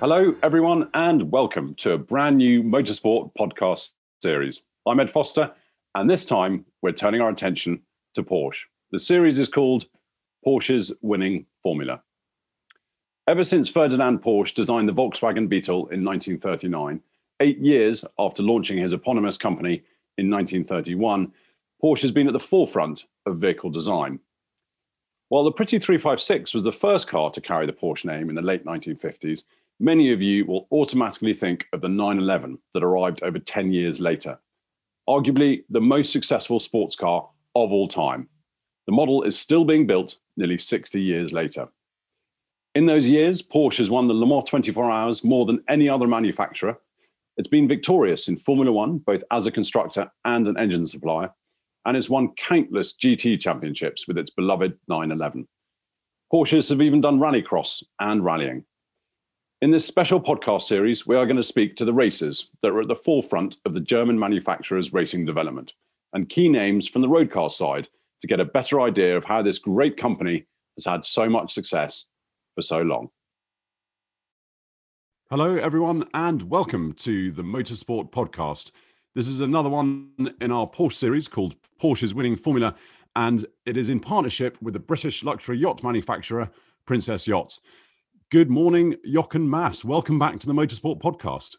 [0.00, 4.62] Hello, everyone, and welcome to a brand new motorsport podcast series.
[4.86, 5.52] I'm Ed Foster,
[5.94, 7.80] and this time we're turning our attention
[8.14, 8.64] to Porsche.
[8.90, 9.86] The series is called
[10.44, 12.02] Porsche's Winning Formula.
[13.28, 17.00] Ever since Ferdinand Porsche designed the Volkswagen Beetle in 1939,
[17.40, 19.84] eight years after launching his eponymous company
[20.18, 21.32] in 1931,
[21.82, 24.18] Porsche has been at the forefront of vehicle design.
[25.28, 28.42] While the Pretty 356 was the first car to carry the Porsche name in the
[28.42, 29.44] late 1950s,
[29.80, 34.38] many of you will automatically think of the 911 that arrived over 10 years later.
[35.08, 38.28] Arguably the most successful sports car of all time.
[38.86, 41.68] The model is still being built nearly 60 years later.
[42.74, 46.08] In those years, Porsche has won the Le Mans 24 Hours more than any other
[46.08, 46.76] manufacturer.
[47.36, 51.30] It's been victorious in Formula One, both as a constructor and an engine supplier,
[51.84, 55.46] and it's won countless GT championships with its beloved 911.
[56.32, 58.64] Porsches have even done rallycross and rallying.
[59.64, 62.82] In this special podcast series, we are going to speak to the racers that are
[62.82, 65.72] at the forefront of the German manufacturer's racing development
[66.12, 67.88] and key names from the road car side
[68.20, 70.44] to get a better idea of how this great company
[70.76, 72.04] has had so much success
[72.54, 73.08] for so long.
[75.30, 78.70] Hello, everyone, and welcome to the Motorsport Podcast.
[79.14, 80.10] This is another one
[80.42, 82.74] in our Porsche series called Porsche's Winning Formula,
[83.16, 86.50] and it is in partnership with the British luxury yacht manufacturer
[86.84, 87.60] Princess Yachts.
[88.30, 89.84] Good morning, Jochen Mass.
[89.84, 91.56] Welcome back to the Motorsport Podcast.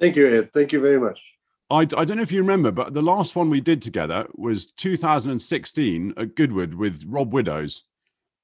[0.00, 0.52] Thank you, Ed.
[0.52, 1.20] Thank you very much.
[1.70, 4.66] I, I don't know if you remember, but the last one we did together was
[4.72, 7.82] 2016 at Goodwood with Rob Widdows.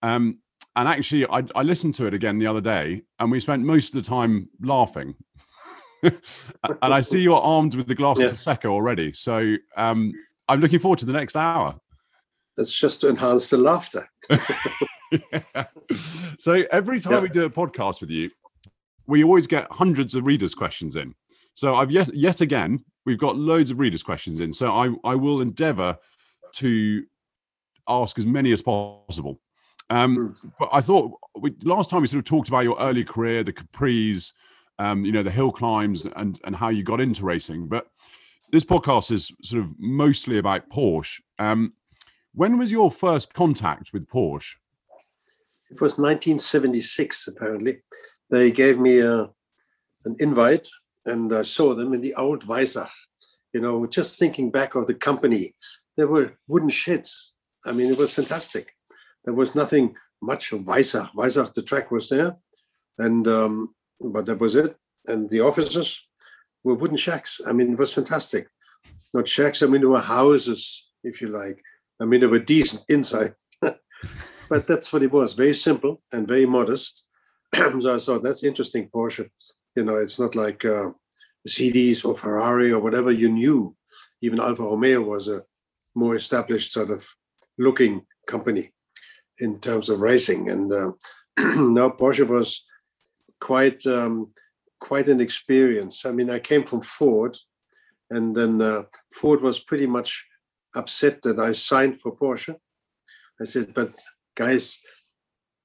[0.02, 0.38] Um,
[0.76, 3.94] and actually, I, I listened to it again the other day, and we spent most
[3.94, 5.14] of the time laughing.
[6.02, 6.12] and
[6.82, 8.26] I see you're armed with the glass yeah.
[8.26, 9.12] of Prosecco already.
[9.12, 10.12] So um,
[10.48, 11.78] I'm looking forward to the next hour.
[12.58, 14.10] That's just to enhance the laughter.
[14.28, 15.64] yeah.
[16.38, 17.20] So every time yeah.
[17.20, 18.30] we do a podcast with you,
[19.06, 21.14] we always get hundreds of readers' questions in.
[21.54, 24.52] So I've yet yet again we've got loads of readers' questions in.
[24.52, 25.96] So I I will endeavour
[26.56, 27.04] to
[27.88, 29.40] ask as many as possible.
[29.88, 30.48] Um, hmm.
[30.58, 33.52] but I thought we, last time we sort of talked about your early career, the
[33.52, 34.32] Capris,
[34.78, 37.68] um, you know, the hill climbs, and and how you got into racing.
[37.68, 37.86] But
[38.50, 41.20] this podcast is sort of mostly about Porsche.
[41.38, 41.72] Um,
[42.34, 44.56] when was your first contact with Porsche?
[45.70, 47.82] It was 1976, apparently.
[48.30, 49.28] They gave me a,
[50.04, 50.68] an invite,
[51.04, 52.90] and I saw them in the old Weissach.
[53.52, 55.54] You know, just thinking back of the company,
[55.96, 57.34] there were wooden sheds.
[57.66, 58.74] I mean, it was fantastic.
[59.24, 61.10] There was nothing much of Weissach.
[61.14, 62.36] Weissach, the track was there,
[62.98, 64.76] and um, but that was it.
[65.06, 66.00] And the offices
[66.64, 67.40] were wooden shacks.
[67.46, 68.48] I mean, it was fantastic.
[69.14, 69.62] Not shacks.
[69.62, 71.62] I mean, they were houses, if you like.
[72.00, 73.34] I mean, they were decent inside.
[73.60, 77.06] but that's what it was very simple and very modest.
[77.54, 79.28] so I thought that's interesting, Porsche.
[79.76, 80.90] You know, it's not like uh,
[81.44, 83.76] Mercedes or Ferrari or whatever you knew.
[84.22, 85.42] Even Alfa Romeo was a
[85.94, 87.06] more established sort of
[87.58, 88.70] looking company
[89.38, 90.50] in terms of racing.
[90.50, 90.90] And uh,
[91.38, 92.64] now Porsche was
[93.40, 94.28] quite um,
[94.80, 96.04] quite an experience.
[96.04, 97.36] I mean, I came from Ford,
[98.10, 98.82] and then uh,
[99.12, 100.26] Ford was pretty much
[100.78, 102.54] upset that I signed for Porsche.
[103.40, 103.92] I said, but
[104.36, 104.78] guys,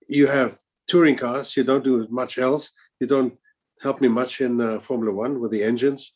[0.07, 0.57] you have
[0.88, 3.34] touring cars, you don't do much else, you don't
[3.81, 6.13] help me much in uh, Formula One with the engines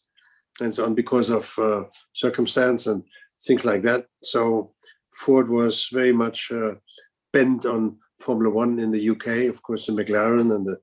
[0.60, 1.84] and so on because of uh,
[2.14, 3.04] circumstance and
[3.46, 4.06] things like that.
[4.24, 4.74] So
[5.14, 6.76] Ford was very much uh,
[7.34, 10.78] bent on Formula One in the UK, of course, the McLaren and the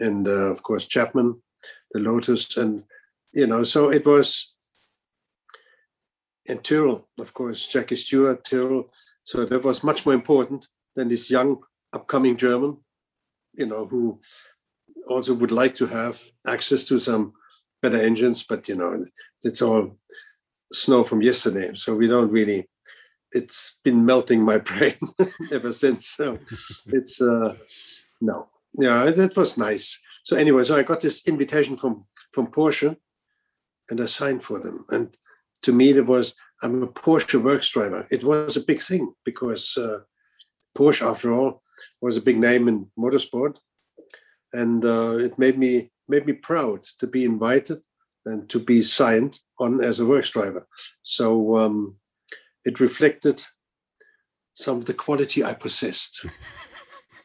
[0.00, 1.42] and uh, of course Chapman,
[1.92, 2.80] the Lotus, and
[3.32, 4.54] you know, so it was.
[6.48, 8.90] And Tyrrell, of course, Jackie Stewart, Tyrrell.
[9.22, 10.66] So that was much more important
[10.96, 11.62] than this young
[11.92, 12.78] upcoming German,
[13.54, 14.20] you know, who
[15.08, 17.34] also would like to have access to some
[17.82, 19.04] better engines, but you know,
[19.44, 19.96] it's all
[20.72, 21.70] snow from yesterday.
[21.74, 22.68] So we don't really
[23.32, 24.98] it's been melting my brain
[25.52, 26.06] ever since.
[26.06, 26.38] So
[26.86, 27.54] it's uh
[28.20, 30.00] no, yeah, that was nice.
[30.24, 32.96] So anyway, so I got this invitation from from Porsche,
[33.90, 34.84] and I signed for them.
[34.90, 35.16] And
[35.62, 38.06] to me, it was I'm a Porsche works driver.
[38.10, 40.00] It was a big thing because uh,
[40.76, 41.62] Porsche, after all,
[42.00, 43.56] was a big name in motorsport,
[44.52, 47.78] and uh, it made me made me proud to be invited
[48.26, 50.66] and to be signed on as a works driver.
[51.02, 51.96] So um,
[52.64, 53.44] it reflected
[54.54, 56.26] some of the quality I possessed.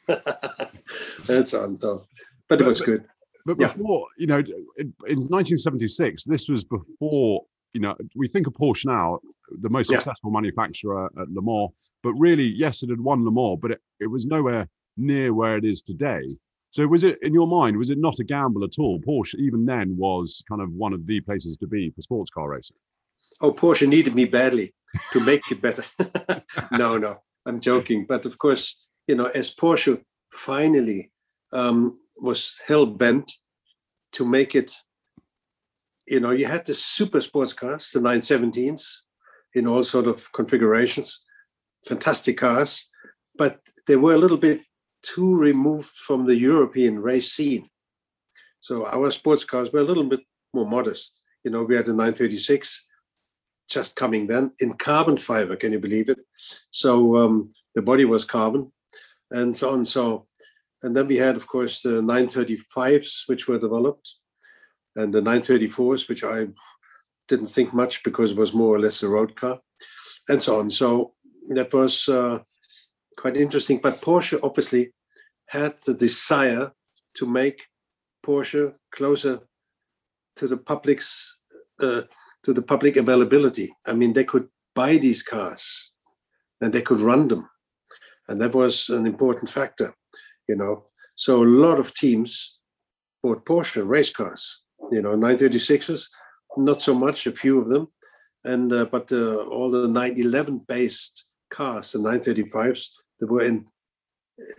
[1.25, 2.05] That's on so,
[2.49, 3.05] but it was good.
[3.45, 4.21] But before, yeah.
[4.21, 4.39] you know,
[4.77, 9.19] in, in 1976, this was before you know, we think of Porsche now,
[9.61, 11.71] the most successful manufacturer at Le Mans,
[12.01, 15.57] but really, yes, it had won Le Mans, but it, it was nowhere near where
[15.57, 16.21] it is today.
[16.71, 18.99] So was it in your mind, was it not a gamble at all?
[18.99, 22.49] Porsche, even then, was kind of one of the places to be for sports car
[22.49, 22.77] racing.
[23.41, 24.73] Oh, Porsche needed me badly
[25.11, 25.83] to make it better.
[26.71, 28.05] no, no, I'm joking.
[28.07, 31.11] But of course, you know, as Porsche finally
[31.51, 33.31] um, was hell bent
[34.13, 34.73] to make it
[36.07, 38.83] you know, you had the super sports cars, the 917s,
[39.55, 41.21] in all sort of configurations,
[41.87, 42.89] fantastic cars,
[43.37, 44.61] but they were a little bit
[45.01, 47.67] too removed from the European race scene.
[48.59, 50.21] So our sports cars were a little bit
[50.53, 51.21] more modest.
[51.43, 52.85] You know, we had a 936
[53.69, 55.55] just coming then in carbon fiber.
[55.55, 56.19] Can you believe it?
[56.71, 58.71] So um, the body was carbon,
[59.31, 59.83] and so on.
[59.85, 60.27] So,
[60.83, 64.15] and then we had, of course, the 935s, which were developed
[64.95, 66.47] and the 934s, which I
[67.27, 69.59] didn't think much because it was more or less a road car,
[70.29, 70.69] and so on.
[70.69, 71.13] So
[71.49, 72.39] that was uh,
[73.17, 73.79] quite interesting.
[73.81, 74.91] But Porsche obviously
[75.47, 76.71] had the desire
[77.15, 77.63] to make
[78.25, 79.39] Porsche closer
[80.35, 81.39] to the public's
[81.79, 82.01] uh,
[82.43, 83.73] to the public availability.
[83.87, 85.91] I mean, they could buy these cars
[86.61, 87.49] and they could run them,
[88.27, 89.93] and that was an important factor,
[90.47, 90.85] you know.
[91.15, 92.59] So a lot of teams
[93.21, 96.07] bought Porsche race cars you know 936s
[96.57, 97.87] not so much a few of them.
[98.43, 102.87] And uh, but uh, all the 911 based cars the 935s
[103.19, 103.65] they were in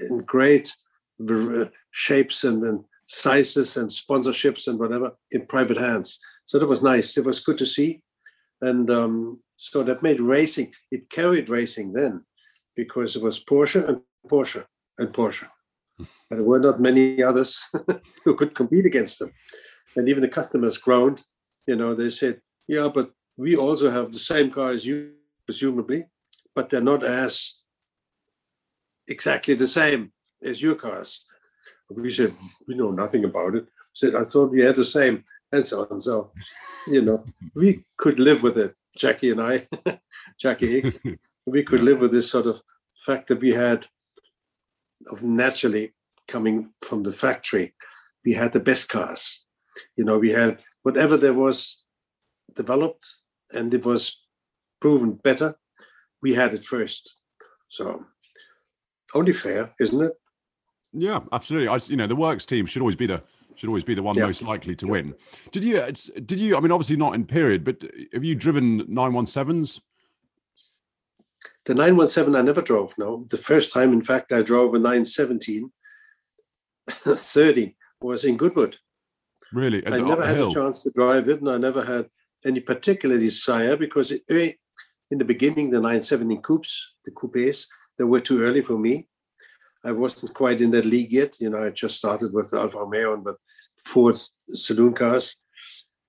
[0.08, 0.74] in great
[1.90, 6.18] shapes and, and sizes and sponsorships and whatever in private hands.
[6.44, 7.18] So that was nice.
[7.18, 8.00] It was good to see.
[8.60, 12.24] And um, so that made racing it carried racing then
[12.76, 14.64] because it was porsche and porsche
[14.98, 15.48] and porsche.
[15.98, 17.62] And there were not many others
[18.24, 19.30] who could compete against them
[19.96, 21.24] and even the customers groaned.
[21.66, 25.12] You know, they said, "Yeah, but we also have the same car as you,
[25.46, 26.06] presumably,
[26.54, 27.54] but they're not as
[29.08, 30.12] exactly the same
[30.42, 31.24] as your cars."
[31.90, 32.34] We said,
[32.66, 35.86] "We know nothing about it." I said, "I thought we had the same," and so
[35.90, 36.00] on.
[36.00, 36.32] So,
[36.86, 37.24] you know,
[37.54, 38.74] we could live with it.
[38.96, 39.66] Jackie and I,
[40.38, 42.62] Jacky Ickx, we could live with this sort of
[43.04, 43.86] fact that we had
[45.10, 45.92] of naturally
[46.28, 47.74] coming from the factory,
[48.24, 49.43] we had the best cars
[49.96, 51.82] you know, we had whatever there was
[52.54, 53.06] developed
[53.52, 54.20] and it was
[54.80, 55.56] proven better,
[56.22, 57.16] we had it first.
[57.68, 58.04] So
[59.14, 60.12] only fair, isn't it?
[60.92, 61.68] Yeah, absolutely.
[61.68, 63.22] I, you know, the works team should always be the
[63.56, 64.26] should always be the one yeah.
[64.26, 65.14] most likely to win.
[65.52, 65.78] Did you?
[65.78, 65.92] Uh,
[66.26, 66.56] did you?
[66.56, 67.82] I mean, obviously not in period, but
[68.12, 69.80] have you driven nine one sevens?
[71.64, 72.94] The nine one seven I never drove.
[72.98, 75.72] No, the first time, in fact, I drove a nine seventeen.
[76.88, 78.76] 30 was in Goodwood.
[79.54, 79.86] Really?
[79.86, 80.48] I never had hill.
[80.48, 82.06] a chance to drive it, and I never had
[82.44, 84.52] any particular desire because it, eh,
[85.10, 89.08] in the beginning, the 917 coupes, the coupes, they were too early for me.
[89.84, 91.40] I wasn't quite in that league yet.
[91.40, 93.36] You know, I just started with the Alfa Romeo and with
[93.84, 95.36] Ford saloon cars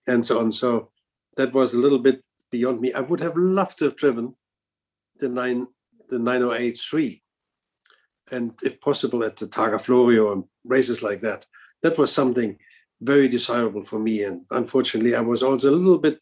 [0.07, 0.51] and so on.
[0.51, 0.91] So
[1.37, 2.93] that was a little bit beyond me.
[2.93, 4.35] I would have loved to have driven
[5.19, 5.67] the nine
[6.09, 7.21] the 908
[8.31, 11.45] and if possible at the Targa Florio and races like that.
[11.81, 12.57] That was something
[13.01, 14.23] very desirable for me.
[14.23, 16.19] And unfortunately, I was also a little bit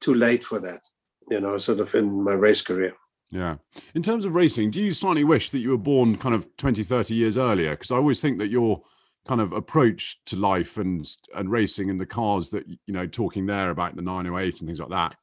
[0.00, 0.82] too late for that,
[1.30, 2.94] you know, sort of in my race career.
[3.30, 3.56] Yeah.
[3.94, 6.82] In terms of racing, do you slightly wish that you were born kind of 20,
[6.82, 7.70] 30 years earlier?
[7.70, 8.82] Because I always think that your
[9.26, 11.04] kind of approach to life and
[11.34, 14.80] and racing and the cars that, you know, talking there about the 908 and things
[14.80, 15.16] like that,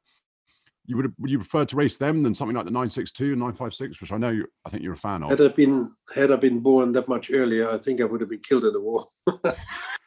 [0.86, 4.00] you would would you prefer to race them than something like the 962 and 956
[4.00, 5.30] which i know you, i think you're a fan of?
[5.30, 8.30] Had i been had i been born that much earlier i think i would have
[8.30, 9.06] been killed in the war.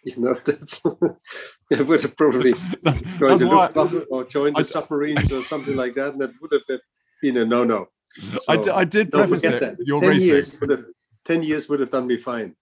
[0.04, 2.54] You know that's i would have probably
[2.84, 6.22] that's, joined that's the Luftwaffe or joined the I, submarines or something like that and
[6.22, 6.80] that would have
[7.22, 9.76] been a no-no so, I, d- I did preface it that.
[9.80, 10.30] your 10 racing.
[10.30, 10.86] years would have,
[11.26, 12.56] 10 years would have done me fine.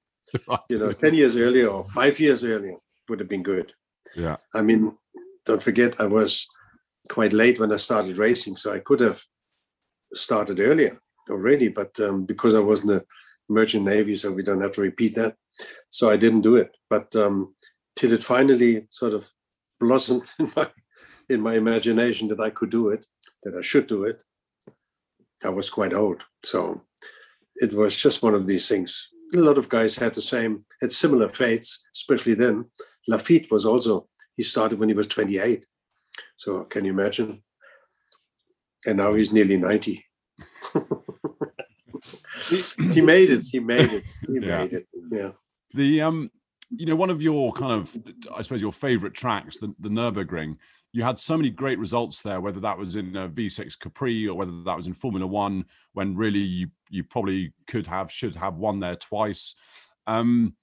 [0.48, 0.60] Right.
[0.72, 2.77] you know 10 years earlier or five years earlier
[3.10, 3.72] would have been good.
[4.15, 4.38] Yeah.
[4.55, 4.98] I mean
[5.45, 6.48] don't forget i was
[7.10, 9.22] quite late when I started racing, so I could have
[10.14, 10.98] started earlier
[11.30, 13.06] already, but um, because I was in the
[13.50, 15.36] merchant navy, so we don't have to repeat that.
[15.90, 16.76] so I didn't do it.
[16.90, 17.56] But um,
[17.96, 19.30] till it finally sort of
[19.80, 20.68] blossomed in my
[21.28, 23.06] in my imagination that I could do it,
[23.44, 24.24] that I should do it.
[25.44, 26.84] I was quite old, so
[27.56, 29.10] it was just one of these things.
[29.34, 32.66] A lot of guys had the same, had similar fates, especially then.
[33.10, 34.08] Laffite was also
[34.38, 35.66] he started when he was 28.
[36.38, 37.43] So can you imagine?
[38.86, 40.05] And now he's nearly 90.
[42.93, 43.45] he made it.
[43.51, 44.10] He made it.
[44.27, 44.57] He yeah.
[44.60, 44.88] made it.
[45.12, 45.31] Yeah.
[45.74, 46.29] The um,
[46.69, 47.95] you know, one of your kind of,
[48.36, 50.57] I suppose, your favorite tracks, the, the Nurburgring.
[50.91, 54.36] You had so many great results there, whether that was in a V6 Capri or
[54.38, 58.55] whether that was in Formula One, when really you you probably could have should have
[58.55, 59.55] won there twice.
[60.07, 60.55] Um,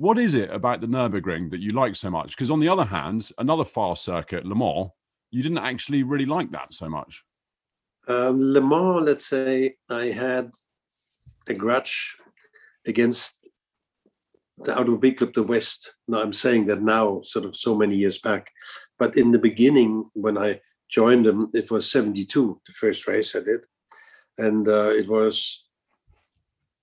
[0.00, 2.30] what is it about the Nurburgring that you like so much?
[2.30, 4.88] Because on the other hand, another fast circuit, Le Mans,
[5.30, 7.22] you didn't actually really like that so much.
[8.08, 10.52] Um, Le Mans, let's say, I had
[11.46, 12.16] a grudge
[12.86, 13.46] against
[14.64, 15.92] the Automobile Club the West.
[16.08, 18.50] Now I'm saying that now, sort of so many years back,
[18.98, 23.40] but in the beginning when I joined them, it was '72, the first race I
[23.40, 23.60] did,
[24.38, 25.62] and uh, it was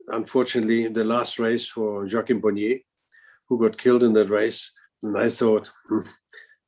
[0.09, 2.77] unfortunately the last race for Joakim Bonnier,
[3.48, 4.72] who got killed in that race.
[5.04, 6.01] And I thought, hmm,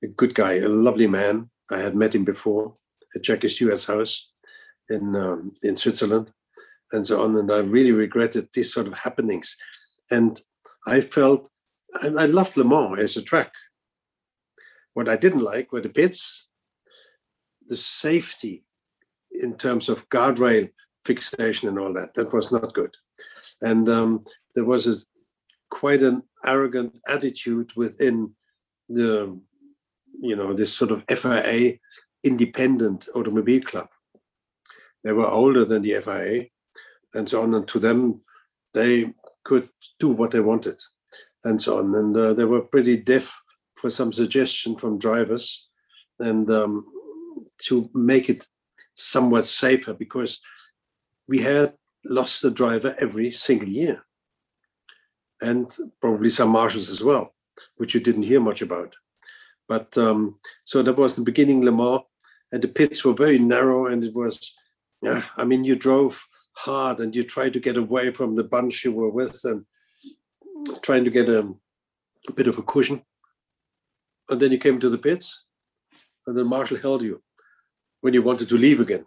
[0.03, 1.49] a good guy, a lovely man.
[1.71, 2.73] I had met him before
[3.15, 4.29] at Jackie Stewart's house
[4.89, 6.31] in um, in Switzerland,
[6.91, 7.35] and so on.
[7.35, 9.55] And I really regretted these sort of happenings.
[10.09, 10.39] And
[10.87, 11.49] I felt
[12.01, 13.51] I, I loved Le Mans as a track.
[14.93, 16.47] What I didn't like were the pits,
[17.67, 18.63] the safety
[19.31, 20.71] in terms of guardrail
[21.05, 22.13] fixation and all that.
[22.15, 22.95] That was not good.
[23.61, 24.21] And um,
[24.55, 24.95] there was a
[25.69, 28.33] quite an arrogant attitude within
[28.87, 29.39] the
[30.21, 31.77] you know this sort of FIA
[32.23, 33.87] independent automobile club.
[35.03, 36.47] They were older than the FIA,
[37.13, 37.53] and so on.
[37.53, 38.21] And to them,
[38.73, 40.81] they could do what they wanted,
[41.43, 41.95] and so on.
[41.95, 43.39] And uh, they were pretty deaf
[43.75, 45.69] for some suggestion from drivers,
[46.19, 46.85] and um,
[47.65, 48.45] to make it
[48.95, 50.41] somewhat safer because
[51.27, 51.73] we had
[52.05, 54.03] lost a driver every single year
[55.41, 57.33] and probably some marshals as well,
[57.77, 58.95] which you didn't hear much about.
[59.67, 62.01] But um, so that was the beginning Le Mans,
[62.51, 64.53] and the pits were very narrow, and it was,
[65.01, 68.83] yeah, I mean, you drove hard and you tried to get away from the bunch
[68.83, 69.65] you were with and
[70.81, 71.53] trying to get a,
[72.27, 73.01] a bit of a cushion.
[74.29, 75.45] And then you came to the pits,
[76.27, 77.21] and then Marshall held you
[78.01, 79.05] when you wanted to leave again.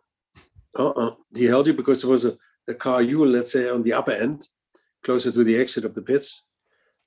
[0.79, 1.15] Uh-uh.
[1.37, 2.37] He held you because there was a,
[2.69, 4.47] a car you let's say, on the upper end,
[5.02, 6.42] closer to the exit of the pits.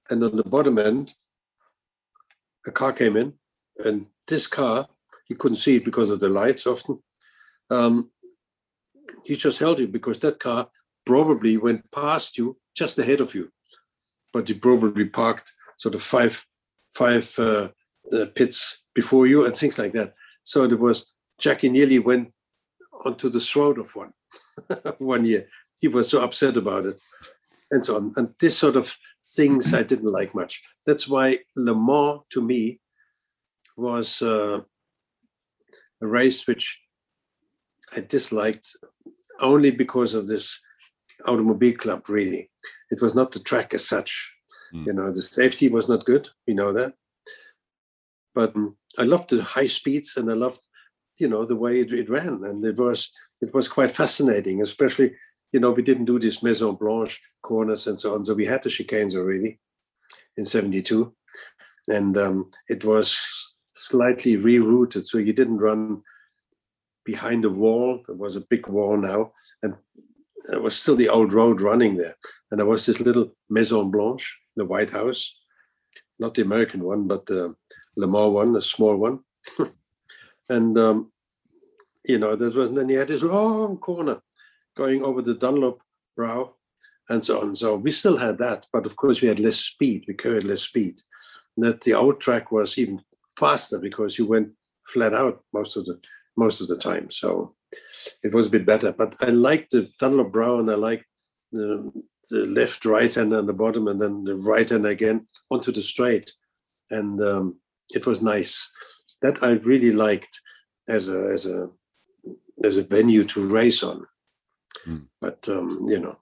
[0.10, 1.14] And on the bottom end,
[2.68, 3.34] a car came in,
[3.84, 4.88] and this car,
[5.30, 7.00] you couldn't see it because of the lights often.
[7.70, 8.12] Um,
[9.24, 10.70] he just held you because that car
[11.06, 13.52] probably went past you just ahead of you,
[14.34, 16.46] but he probably parked sort of five
[16.94, 17.70] five uh,
[18.12, 20.14] uh, pits before you and things like that.
[20.44, 21.06] So there was
[21.40, 22.32] Jackie nearly went
[23.04, 24.14] onto the throat of one
[25.00, 25.48] one year.
[25.80, 27.00] He was so upset about it
[27.72, 28.14] and so on.
[28.16, 28.96] And this sort of
[29.26, 30.62] things I didn't like much.
[30.86, 32.80] That's why Le Mans to me
[33.78, 34.62] was uh,
[36.02, 36.80] a race which
[37.96, 38.68] I disliked
[39.40, 40.60] only because of this
[41.28, 42.50] automobile club, really.
[42.92, 44.32] It was not the track as such.
[44.74, 44.88] Mm.
[44.88, 46.30] You know, the safety was not good.
[46.48, 46.94] We know that.
[48.34, 50.66] But um, I loved the high speeds and I loved,
[51.18, 52.44] you know, the way it, it ran.
[52.44, 55.14] And it was it was quite fascinating, especially
[55.56, 58.26] you know, we didn't do this Maison Blanche corners and so on.
[58.26, 59.58] So we had the chicanes already
[60.36, 61.16] in 72.
[61.88, 65.06] And um, it was slightly rerouted.
[65.06, 66.02] So you didn't run
[67.06, 68.04] behind a wall.
[68.06, 69.32] There was a big wall now.
[69.64, 69.76] And
[70.48, 72.16] there was still the old road running there.
[72.52, 75.34] And there was this little Maison Blanche, the White House,
[76.20, 77.56] not the American one, but the
[77.96, 79.20] Le Mans one, a small one.
[80.50, 81.14] and, um,
[82.04, 84.20] you know, there was, and then you had this long corner
[84.76, 85.80] going over the Dunlop
[86.16, 86.54] brow
[87.10, 87.56] and so on.
[87.56, 90.06] So we still had that, but of course we had less speed.
[90.08, 91.02] We carried less speed.
[91.56, 93.02] And that the old track was even
[93.38, 94.50] faster because you went
[94.88, 96.00] flat out most of the
[96.38, 97.10] most of the time.
[97.10, 97.56] So
[98.24, 98.92] it was a bit better.
[98.92, 101.06] But I liked the Dunlop brow and I liked
[101.52, 101.92] the,
[102.30, 105.82] the left right hand on the bottom and then the right hand again onto the
[105.82, 106.34] straight.
[106.90, 107.56] And um,
[107.90, 108.70] it was nice.
[109.22, 110.40] That I really liked
[110.88, 111.70] as a as a
[112.64, 114.06] as a venue to race on.
[114.88, 115.08] Mm.
[115.22, 116.18] But um, you know,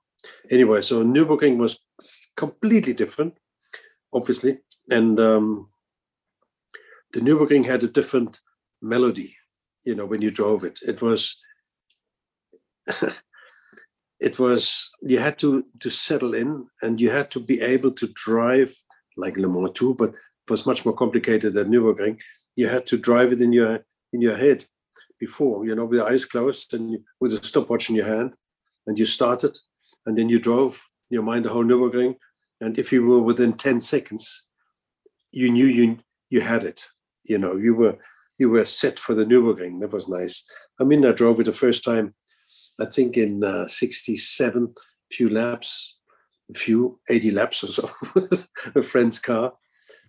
[0.49, 1.79] anyway, so Nürburgring was
[2.35, 3.37] completely different,
[4.13, 5.69] obviously, and um,
[7.13, 8.39] the Nürburgring had a different
[8.81, 9.35] melody.
[9.83, 11.37] You know, when you drove it, it was
[14.19, 18.07] it was you had to to settle in and you had to be able to
[18.13, 18.73] drive
[19.17, 22.19] like Le Mans too, but it was much more complicated than Nürburgring.
[22.55, 24.65] You had to drive it in your in your head
[25.19, 28.33] before, you know, with the eyes closed and with a stopwatch in your hand,
[28.87, 29.57] and you started,
[30.05, 32.15] and then you drove your mind the whole Nürburgring,
[32.61, 34.43] and if you were within ten seconds,
[35.31, 35.99] you knew you
[36.29, 36.85] you had it.
[37.25, 37.97] You know, you were
[38.37, 39.79] you were set for the Nürburgring.
[39.81, 40.43] That was nice.
[40.79, 42.15] I mean, I drove it the first time,
[42.79, 44.73] I think in uh, '67,
[45.11, 45.97] few laps,
[46.49, 49.53] a few 80 laps or so, with a friend's car,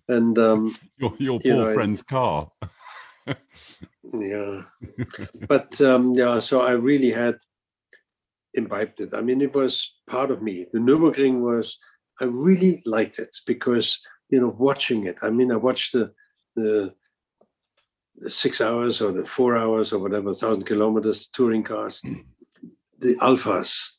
[0.08, 2.48] and um, your your poor you know, friend's car.
[3.26, 4.62] yeah,
[5.48, 7.36] but um, yeah, so I really had
[8.54, 9.14] imbibed it.
[9.14, 10.66] I mean, it was part of me.
[10.72, 11.78] The Nürburgring was.
[12.20, 15.16] I really liked it because you know watching it.
[15.22, 16.12] I mean, I watched the
[16.54, 16.94] the
[18.22, 22.00] six hours or the four hours or whatever, thousand kilometers touring cars,
[22.98, 23.90] the Alfas,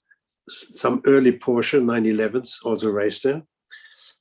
[0.47, 3.43] some early Porsche 911s also raced there,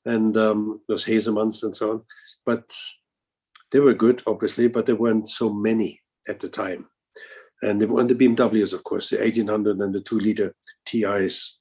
[0.04, 2.02] and um, those Hasemans and so on.
[2.44, 2.74] But
[3.70, 6.88] they were good, obviously, but there weren't so many at the time.
[7.62, 11.58] And they were the BMWs, of course, the 1800 and the two liter TIs.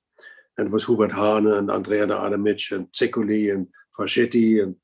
[0.57, 4.75] And it was Hubert Hahne and Andrea Adamich and Zeccoli and Facetti and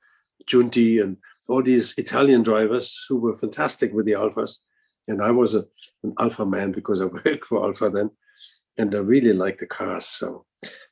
[0.50, 4.58] Giunti and all these Italian drivers who were fantastic with the Alfas.
[5.08, 5.66] And I was a,
[6.04, 8.12] an Alfa man because I worked for Alfa then.
[8.78, 10.06] And I really liked the cars.
[10.06, 10.46] So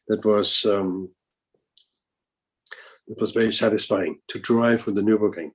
[0.08, 1.10] that was um,
[3.08, 5.52] it was very satisfying to drive on the Nürburgring.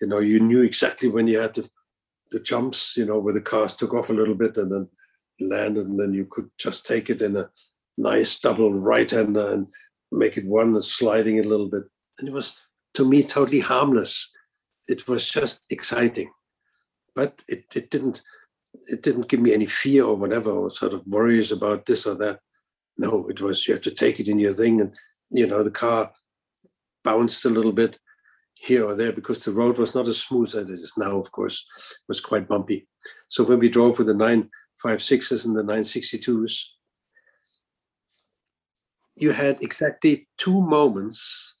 [0.00, 1.68] You know, you knew exactly when you had the,
[2.30, 4.88] the jumps, you know, where the cars took off a little bit and then
[5.40, 7.50] landed, and then you could just take it in a
[7.96, 9.66] nice double right hander and
[10.12, 11.84] make it one and sliding a little bit.
[12.18, 12.56] And it was,
[12.94, 14.30] to me, totally harmless
[14.88, 16.30] it was just exciting,
[17.14, 18.22] but it, it didn't
[18.88, 22.14] it didn't give me any fear or whatever or sort of worries about this or
[22.14, 22.40] that.
[22.98, 24.94] No, it was you had to take it in your thing, and
[25.30, 26.12] you know the car
[27.04, 27.98] bounced a little bit
[28.58, 31.18] here or there because the road was not as smooth as it is now.
[31.18, 32.86] Of course, it was quite bumpy.
[33.28, 34.48] So when we drove with the
[34.84, 36.76] 956s and the nine sixty twos,
[39.16, 41.54] you had exactly two moments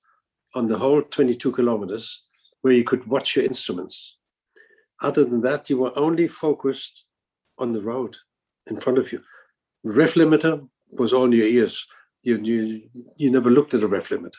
[0.54, 2.24] on the whole 22 kilometers
[2.62, 4.18] where you could watch your instruments.
[5.02, 7.04] Other than that, you were only focused
[7.58, 8.16] on the road
[8.68, 9.22] in front of you.
[9.84, 11.86] Rev limiter was all in your ears.
[12.22, 12.82] You, you,
[13.16, 14.32] you never looked at a rev limiter.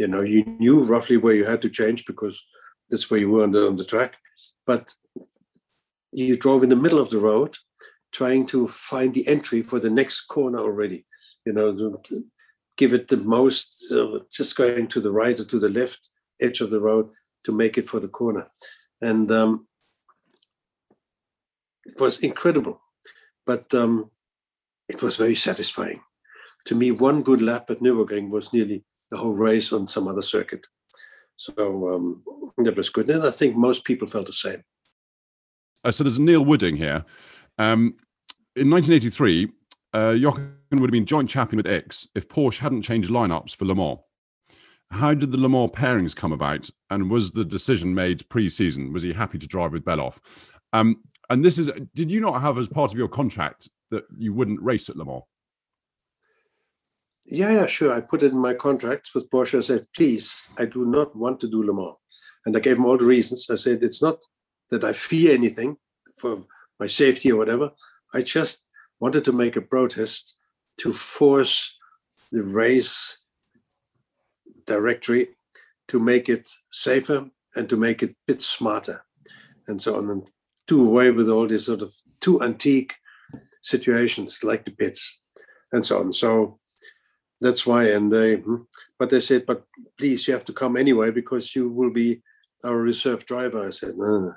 [0.00, 2.42] You know, you knew roughly where you had to change because
[2.88, 4.16] that's where you were on the, on the track.
[4.66, 4.94] But
[6.10, 7.54] you drove in the middle of the road
[8.10, 11.04] trying to find the entry for the next corner already.
[11.44, 12.00] You know,
[12.78, 16.08] give it the most, uh, just going to the right or to the left
[16.40, 17.10] edge of the road
[17.44, 18.46] to make it for the corner.
[19.02, 19.68] And um,
[21.84, 22.80] it was incredible,
[23.44, 24.10] but um,
[24.88, 26.00] it was very satisfying.
[26.68, 30.22] To me, one good lap at Nürburgring was nearly the whole race on some other
[30.22, 30.66] circuit.
[31.36, 32.22] So um,
[32.58, 33.08] that was good.
[33.08, 34.62] And I think most people felt the same.
[35.84, 37.04] Uh, so there's Neil Wooding here.
[37.58, 37.96] Um,
[38.56, 39.48] in 1983,
[39.92, 43.64] uh, Jochen would have been joint champion with Ickx if Porsche hadn't changed lineups for
[43.64, 43.98] Le Mans.
[44.90, 48.92] How did the Le Mans pairings come about, and was the decision made pre-season?
[48.92, 50.18] Was he happy to drive with Bellof?
[50.72, 54.34] Um, and this is, did you not have as part of your contract that you
[54.34, 55.22] wouldn't race at Le Mans?
[57.30, 57.92] Yeah, yeah, sure.
[57.92, 59.58] I put it in my contract with Porsche.
[59.58, 61.96] I said, please, I do not want to do Le Mans.
[62.44, 63.48] And I gave him all the reasons.
[63.48, 64.18] I said, it's not
[64.70, 65.76] that I fear anything
[66.16, 66.44] for
[66.80, 67.70] my safety or whatever.
[68.12, 68.64] I just
[68.98, 70.36] wanted to make a protest
[70.80, 71.78] to force
[72.32, 73.18] the race
[74.66, 75.28] directory
[75.88, 79.04] to make it safer and to make it a bit smarter
[79.68, 80.28] and so on and
[80.66, 82.94] do away with all these sort of too antique
[83.62, 85.20] situations like the pits
[85.72, 86.59] and so on so
[87.40, 88.62] that's why and they hmm,
[88.98, 89.64] but they said but
[89.98, 92.20] please you have to come anyway because you will be
[92.64, 94.34] our reserve driver i said no, no,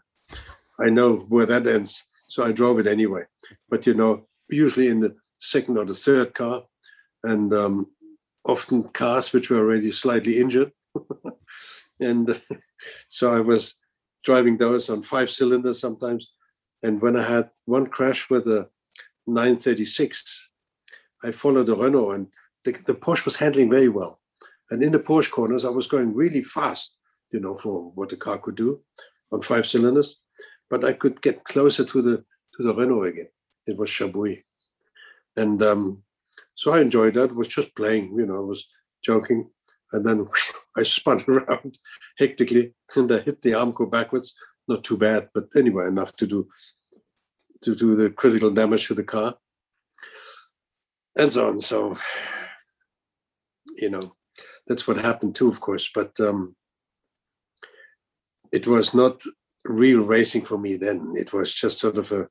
[0.80, 3.24] i know where that ends so i drove it anyway
[3.70, 6.64] but you know usually in the second or the third car
[7.24, 7.88] and um,
[8.46, 10.72] often cars which were already slightly injured.
[12.00, 12.42] and
[13.08, 13.76] so I was
[14.24, 16.34] driving those on five cylinders sometimes.
[16.82, 18.68] And when I had one crash with a
[19.28, 20.50] 936,
[21.24, 22.28] I followed a Renault and
[22.66, 24.20] the, the Porsche was handling very well.
[24.72, 26.96] And in the Porsche corners, I was going really fast,
[27.32, 28.82] you know, for what the car could do
[29.32, 30.16] on five cylinders.
[30.70, 33.30] But I could get closer to the to the Renault again.
[33.66, 34.44] It was Jabouille.
[35.36, 36.04] And um,
[36.56, 37.32] so I enjoyed that.
[37.32, 38.68] It was just playing, you know, I was
[39.04, 39.50] joking.
[39.92, 40.28] And then
[40.78, 41.78] I spun around
[42.18, 44.34] hectically and I hit the Armco backwards.
[44.68, 46.48] Not too bad, but anyway, enough to do
[47.62, 49.36] to do the critical damage to the car.
[51.18, 51.60] and so on.
[51.60, 51.98] So,
[53.78, 54.16] you know,
[54.68, 55.90] that's what happened too, of course.
[55.94, 56.56] But um,
[58.52, 59.22] it was not
[59.66, 61.14] real racing for me then.
[61.18, 62.28] It was just sort of a,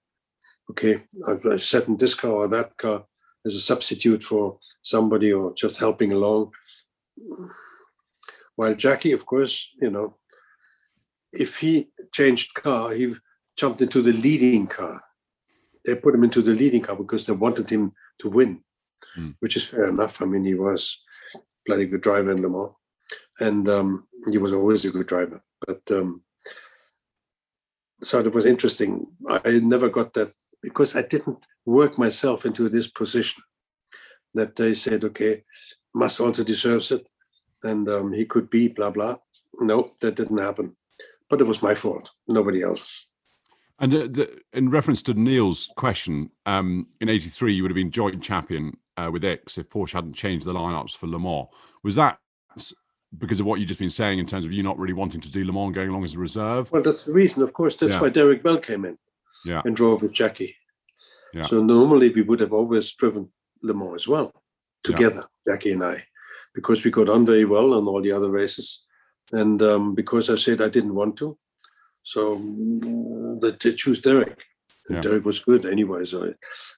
[0.71, 3.05] okay, I've sat in this car or that car
[3.45, 6.53] as a substitute for somebody or just helping along.
[8.57, 10.17] While Jackie, of course, you know,
[11.33, 13.15] if he changed car, he
[13.57, 15.03] jumped into the leading car.
[15.85, 18.63] They put him into the leading car because they wanted him to win,
[19.17, 19.35] mm.
[19.41, 20.21] which is fair enough.
[20.21, 21.03] I mean, he was
[21.67, 22.73] bloody good driver in Le Mans,
[23.41, 25.43] and um, he was always a good driver.
[25.67, 26.23] But um,
[28.03, 29.07] so it was interesting.
[29.29, 33.43] I never got that because I didn't work myself into this position.
[34.35, 35.45] That they said, okay,
[35.95, 37.07] Mass also deserves it,
[37.63, 39.17] and um, he could be blah blah.
[39.61, 40.77] No, that didn't happen.
[41.29, 43.09] But it was my fault, nobody else.
[43.79, 47.91] And uh, the, in reference to Neil's question, um, in '83 you would have been
[47.91, 51.49] joint champion uh, with Ickx if Porsche hadn't changed the lineups for Le Mans.
[51.83, 52.19] Was that
[53.19, 55.31] because of what you've just been saying in terms of you not really wanting to
[55.31, 56.71] do Le Mans going along as a reserve?
[56.73, 57.43] Well, that's the reason.
[57.43, 58.01] Of course, that's yeah.
[58.01, 58.99] why Derek Bell came in
[59.45, 59.63] yeah.
[59.65, 60.57] and drove with Jackie.
[61.33, 61.43] Yeah.
[61.43, 63.31] So normally we would have always driven
[63.63, 64.33] Le Mans as well,
[64.85, 65.25] together.
[65.47, 66.03] Jackie and I,
[66.55, 68.85] because we got on very well on all the other races.
[69.33, 71.39] And um, because I said I didn't want to,
[72.03, 74.39] so uh, they choose Derek.
[74.89, 75.03] And.
[75.03, 76.37] Derek was good anyway, so it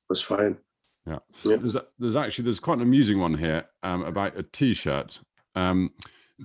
[0.08, 0.58] was fine.
[1.06, 1.18] Yeah.
[1.44, 5.20] There's, there's actually there's quite an amusing one here um, about a T-shirt.
[5.54, 5.90] Um,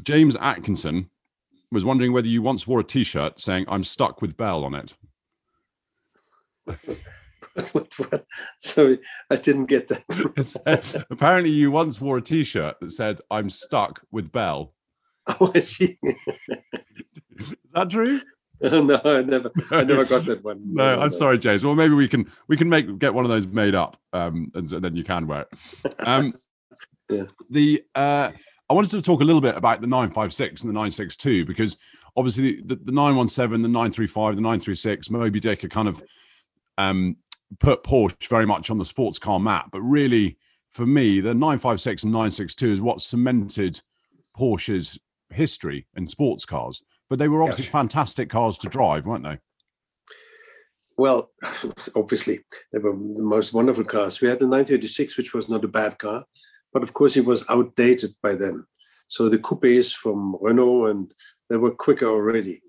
[0.04, 1.10] James Atkinson
[1.72, 4.98] was wondering whether you once wore a T-shirt saying "I'm stuck with Bell" on it.
[8.60, 11.06] Sorry, I didn't get that.
[11.12, 14.74] apparently, you once wore a T-shirt that said "I'm stuck with Bell."
[15.40, 16.00] Oh, I see.
[16.02, 18.20] Is that true?
[18.72, 20.62] no, I never, I never got that one.
[20.66, 21.08] no, no, I'm no.
[21.10, 21.66] sorry, James.
[21.66, 24.72] Well, maybe we can we can make get one of those made up, um, and,
[24.74, 25.96] and then you can wear it.
[26.06, 26.34] Um,
[27.10, 27.24] yeah.
[27.50, 28.32] The uh,
[28.70, 31.78] I wanted to talk a little bit about the 956 and the 962 because
[32.16, 36.04] obviously the, the 917, the 935, the 936, Moby Dick are kind of
[36.78, 37.18] um,
[37.60, 39.70] put Porsche very much on the sports car map.
[39.72, 40.38] But really,
[40.70, 43.82] for me, the 956 and 962 is what cemented
[44.38, 45.00] Porsche's
[45.32, 46.84] history in sports cars.
[47.10, 49.40] But they were obviously fantastic cars to drive, weren't they?
[50.98, 51.32] Well,
[51.96, 52.42] obviously,
[52.72, 54.22] they were the most wonderful cars.
[54.22, 56.26] We had the 936, which was not a bad car
[56.74, 58.66] but of course it was outdated by then.
[59.08, 61.14] So the coupes from Renault and
[61.50, 62.62] they were quicker already.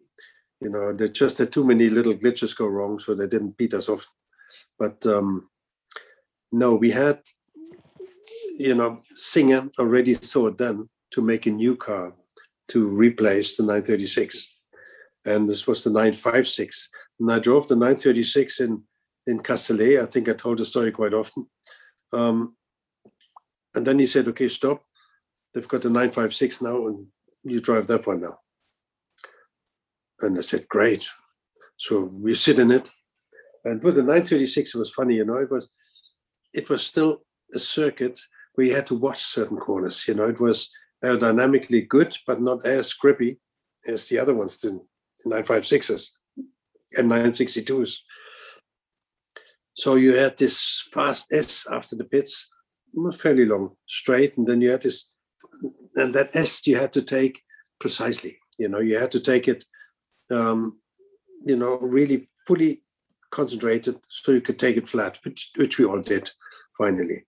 [0.60, 3.74] You know, they just had too many little glitches go wrong, so they didn't beat
[3.74, 4.06] us off.
[4.78, 5.48] But um,
[6.52, 7.20] no, we had,
[8.58, 12.14] you know, Singer already thought then to make a new car
[12.70, 14.48] to replace the 936,
[15.26, 16.88] and this was the 956.
[17.20, 18.82] And I drove the 936 in
[19.26, 20.00] in Castellet.
[20.00, 21.46] I think I told the story quite often.
[22.12, 22.56] Um,
[23.74, 24.82] and then he said, okay, stop.
[25.54, 27.06] They've got the 956 now, and
[27.44, 28.38] you drive that one now.
[30.20, 31.06] And I said, great.
[31.76, 32.90] So we sit in it.
[33.64, 35.68] And with the 936, it was funny, you know, it was
[36.52, 37.22] it was still
[37.54, 38.18] a circuit
[38.54, 40.06] where you had to watch certain corners.
[40.08, 40.68] You know, it was
[41.04, 43.38] aerodynamically good, but not as grippy
[43.86, 44.80] as the other ones, the
[45.26, 46.10] 956s
[46.96, 47.98] and 962s.
[49.74, 52.48] So you had this fast S after the pits,
[53.14, 55.10] fairly long straight, and then you had this,
[55.94, 57.40] and that S you had to take
[57.80, 58.38] precisely.
[58.58, 59.64] You know, you had to take it,
[60.30, 60.80] um,
[61.46, 62.82] you know, really fully
[63.30, 66.28] concentrated so you could take it flat, which which we all did
[66.76, 67.24] finally.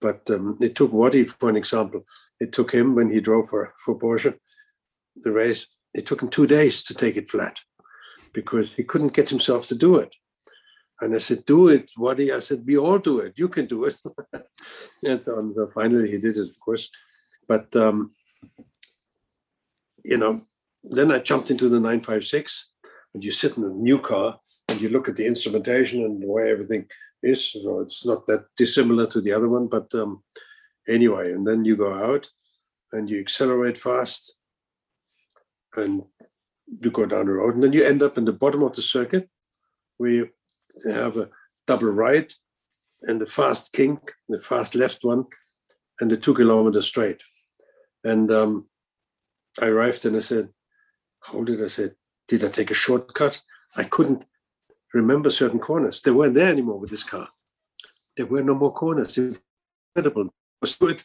[0.00, 2.06] But um, it took Waddy, for an example,
[2.40, 4.38] it took him when he drove for for Porsche,
[5.16, 5.66] the race.
[5.92, 7.60] It took him two days to take it flat
[8.32, 10.14] because he couldn't get himself to do it.
[11.00, 12.30] And I said, do it, Waddy.
[12.30, 13.32] I said, we all do it.
[13.36, 13.98] You can do it.
[15.04, 16.90] and so, so, finally he did it, of course.
[17.48, 18.14] But, um,
[20.04, 20.42] you know,
[20.84, 22.68] then I jumped into the 956
[23.14, 26.26] and you sit in the new car and you look at the instrumentation and the
[26.26, 26.86] way everything
[27.22, 27.52] is.
[27.52, 30.22] So it's not that dissimilar to the other one, but um,
[30.88, 32.28] anyway, and then you go out
[32.92, 34.34] and you accelerate fast
[35.76, 36.02] and
[36.82, 38.82] you go down the road and then you end up in the bottom of the
[38.82, 39.28] circuit
[39.98, 40.28] where you
[40.92, 41.28] have a
[41.66, 42.32] double right
[43.02, 45.24] and the fast kink, the fast left one,
[46.00, 47.22] and the two kilometer straight.
[48.04, 48.68] And um,
[49.60, 50.48] I arrived and I said,
[51.20, 51.90] How did I say?
[52.28, 53.40] Did I take a shortcut?
[53.76, 54.24] I couldn't
[54.92, 56.00] remember certain corners.
[56.00, 57.28] They weren't there anymore with this car.
[58.16, 59.18] There were no more corners.
[59.18, 60.26] Incredible.
[60.26, 61.02] It was good.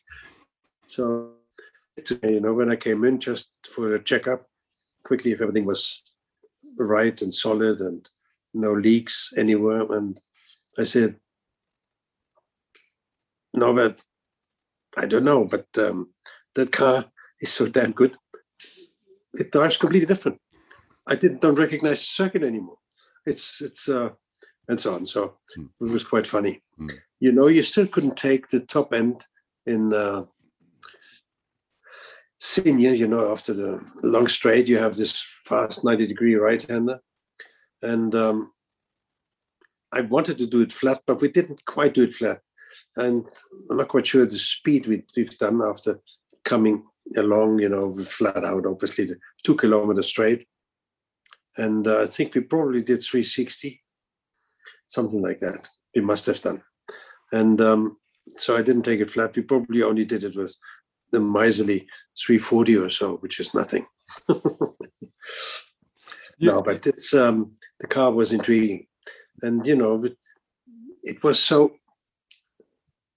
[0.86, 1.32] So,
[2.24, 4.48] you know, when I came in just for a checkup,
[5.04, 6.04] quickly if everything was
[6.78, 8.10] right and solid and
[8.54, 9.92] no leaks anywhere.
[9.92, 10.20] And
[10.78, 11.16] I said,
[13.54, 14.02] no, but
[14.98, 15.46] I don't know.
[15.46, 16.14] But um,
[16.56, 17.06] that car
[17.40, 18.18] is so damn good.
[19.34, 20.40] It drives completely different.
[21.08, 22.78] I didn't don't recognize the circuit anymore.
[23.26, 24.10] It's it's uh,
[24.68, 25.06] and so on.
[25.06, 25.70] So mm.
[25.82, 26.62] it was quite funny.
[26.80, 26.92] Mm.
[27.20, 29.26] You know, you still couldn't take the top end
[29.66, 30.26] in uh,
[32.40, 33.00] Signes.
[33.00, 37.00] You know, after the long straight, you have this fast ninety degree right hander,
[37.82, 38.52] and um,
[39.92, 42.42] I wanted to do it flat, but we didn't quite do it flat.
[42.98, 43.26] And
[43.70, 46.02] I'm not quite sure the speed we, we've done after
[46.44, 46.84] coming
[47.16, 50.48] along, you know, flat out, obviously, the two kilometer straight.
[51.58, 53.82] And uh, I think we probably did 360,
[54.88, 55.68] something like that.
[55.96, 56.62] We must have done.
[57.32, 57.98] And um,
[58.38, 59.36] so I didn't take it flat.
[59.36, 60.56] We probably only did it with
[61.12, 61.88] the miserly
[62.18, 63.86] 340 or so, which is nothing.
[64.28, 64.38] yeah.
[66.40, 68.88] No, but it's um, the car was intriguing
[69.42, 70.18] and you know it,
[71.04, 71.76] it was so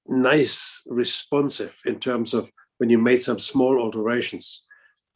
[0.06, 4.62] nice responsive in terms of when you made some small alterations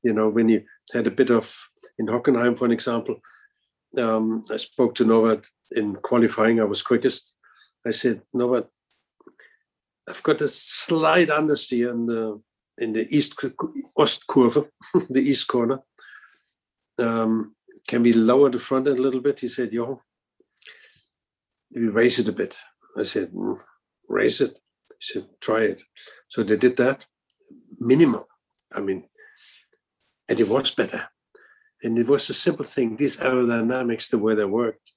[0.02, 1.68] you know when you had a bit of
[2.02, 3.16] in hockenheim for an example
[4.04, 5.46] um, i spoke to norbert
[5.80, 7.36] in qualifying i was quickest
[7.86, 8.68] i said norbert
[10.08, 12.22] i've got a slight understeer in the
[12.78, 13.34] in the east
[13.98, 14.68] ostkurve
[15.16, 15.78] the east corner
[16.98, 17.54] um,
[17.88, 20.00] can we lower the front end a little bit he said yo
[21.74, 22.56] we raise it a bit.
[22.96, 23.58] I said, mm,
[24.08, 24.58] raise it.
[24.88, 25.82] He said, try it.
[26.28, 27.06] So they did that,
[27.78, 28.24] minimum.
[28.74, 29.04] I mean,
[30.28, 31.08] and it was better.
[31.82, 32.96] And it was a simple thing.
[32.96, 34.92] These aerodynamics, the way they worked.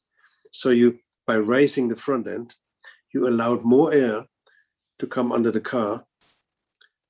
[0.52, 2.56] So you, by raising the front end,
[3.14, 4.26] you allowed more air
[5.00, 6.06] to come under the car,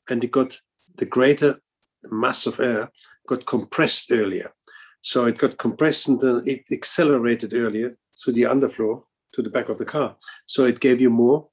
[0.09, 0.59] and it got
[0.97, 1.59] the greater
[2.03, 2.91] mass of air
[3.27, 4.53] got compressed earlier.
[5.01, 9.69] So it got compressed and then it accelerated earlier through the underflow to the back
[9.69, 10.15] of the car.
[10.45, 11.47] So it gave you more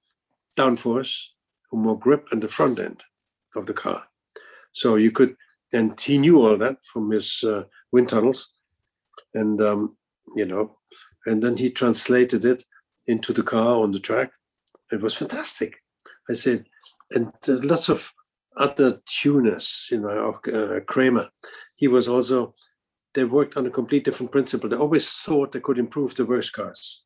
[0.56, 1.28] downforce,
[1.72, 3.02] more grip on the front end
[3.56, 4.04] of the car.
[4.72, 5.36] So you could,
[5.72, 8.50] and he knew all that from his uh, wind tunnels,
[9.34, 9.96] and um,
[10.36, 10.76] you know,
[11.26, 12.64] and then he translated it
[13.06, 14.32] into the car on the track.
[14.90, 15.76] It was fantastic.
[16.30, 16.66] I said,
[17.10, 18.12] and lots of
[18.56, 21.28] other tuners, you know, uh, Kremer.
[21.76, 22.54] He was also.
[23.14, 24.70] They worked on a complete different principle.
[24.70, 27.04] They always thought they could improve the worst cars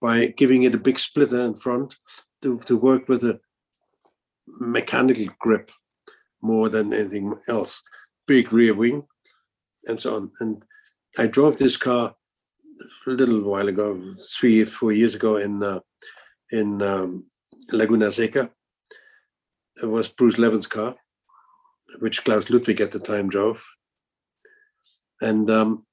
[0.00, 1.96] by giving it a big splitter in front
[2.42, 3.40] to, to work with a
[4.46, 5.70] mechanical grip
[6.42, 7.82] more than anything else.
[8.26, 9.06] Big rear wing
[9.86, 10.30] and so on.
[10.40, 10.64] And
[11.18, 12.14] I drove this car
[13.06, 14.00] a little while ago,
[14.38, 15.80] three, four years ago in uh,
[16.50, 17.26] in um,
[17.72, 18.50] Laguna Seca.
[19.82, 20.96] It was Bruce Leven's car,
[22.00, 23.64] which Klaus Ludwig at the time drove.
[25.20, 25.86] And um,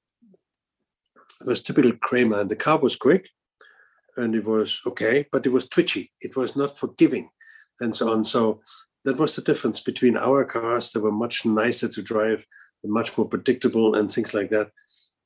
[1.40, 2.40] it was typical Kremer.
[2.40, 3.28] And the car was quick,
[4.16, 6.12] and it was okay, but it was twitchy.
[6.20, 7.30] It was not forgiving,
[7.80, 8.24] and so on.
[8.24, 8.60] So
[9.04, 10.92] that was the difference between our cars.
[10.92, 12.46] They were much nicer to drive,
[12.84, 14.70] much more predictable, and things like that,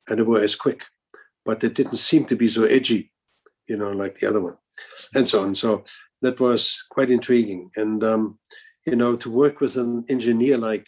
[0.08, 0.82] and they were as quick,
[1.44, 3.12] but they didn't seem to be so edgy,
[3.68, 4.56] you know, like the other one,
[5.14, 5.54] and so on.
[5.54, 5.84] So
[6.20, 8.38] that was quite intriguing, and um,
[8.86, 10.86] you know, to work with an engineer like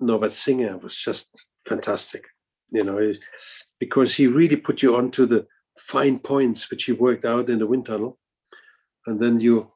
[0.00, 1.28] Norbert Singer was just
[1.68, 2.24] fantastic.
[2.70, 3.12] You know,
[3.78, 5.46] because he really put you onto the
[5.78, 8.18] fine points which he worked out in the wind tunnel,
[9.06, 9.73] and then you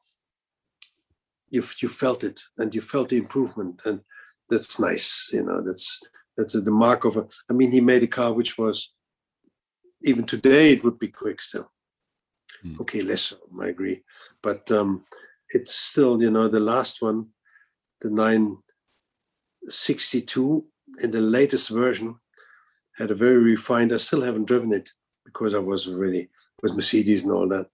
[1.49, 4.01] you you felt it and you felt the improvement, and
[4.49, 5.29] that's nice.
[5.31, 5.99] You know, that's
[6.37, 7.27] that's the mark of a.
[7.49, 8.93] I mean, he made a car which was
[10.03, 11.71] even today it would be quick still.
[12.65, 12.79] Mm.
[12.81, 14.01] Okay, less so, I agree,
[14.41, 15.05] but um,
[15.49, 17.27] it's still you know the last one,
[18.01, 20.65] the 962
[21.01, 22.19] in the latest version
[22.97, 23.93] had a very refined.
[23.93, 24.89] I still haven't driven it
[25.25, 26.29] because I was really
[26.61, 27.67] with Mercedes and all that.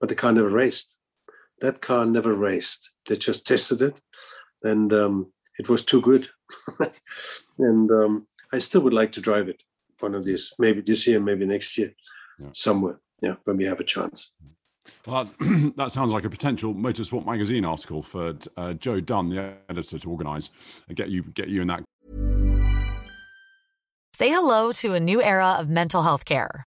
[0.00, 0.96] But the car never raced.
[1.60, 2.91] That car never raced.
[3.08, 4.00] They just tested it,
[4.62, 6.28] and um, it was too good.
[7.58, 9.62] and um, I still would like to drive it
[10.00, 11.92] one of these, maybe this year, maybe next year,
[12.38, 12.48] yeah.
[12.52, 13.00] somewhere.
[13.20, 14.32] Yeah, when we have a chance.
[15.06, 15.30] Well,
[15.76, 20.10] that sounds like a potential Motorsport magazine article for uh, Joe Dunn, the editor, to
[20.10, 20.50] organise
[20.88, 21.84] and get you get you in that.
[24.14, 26.66] Say hello to a new era of mental health care.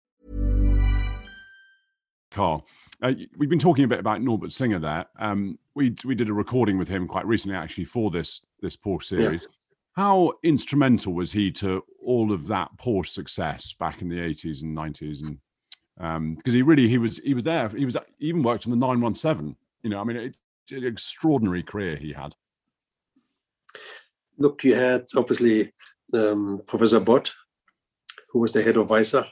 [2.31, 2.65] Carl,
[3.01, 5.05] uh, we've been talking a bit about Norbert Singer there.
[5.19, 9.03] Um, we we did a recording with him quite recently, actually, for this this Porsche
[9.03, 9.41] series.
[9.41, 9.47] Yeah.
[9.93, 14.75] How instrumental was he to all of that Porsche success back in the 80s and
[14.75, 15.27] 90s?
[15.99, 17.69] And because um, he really he was he was there.
[17.69, 19.55] He was he even worked on the 917.
[19.83, 20.35] You know, I mean, it,
[20.71, 22.33] an extraordinary career he had.
[24.37, 25.73] Look, you had obviously
[26.13, 27.33] um, Professor Bott,
[28.29, 29.27] who was the head of Weissach,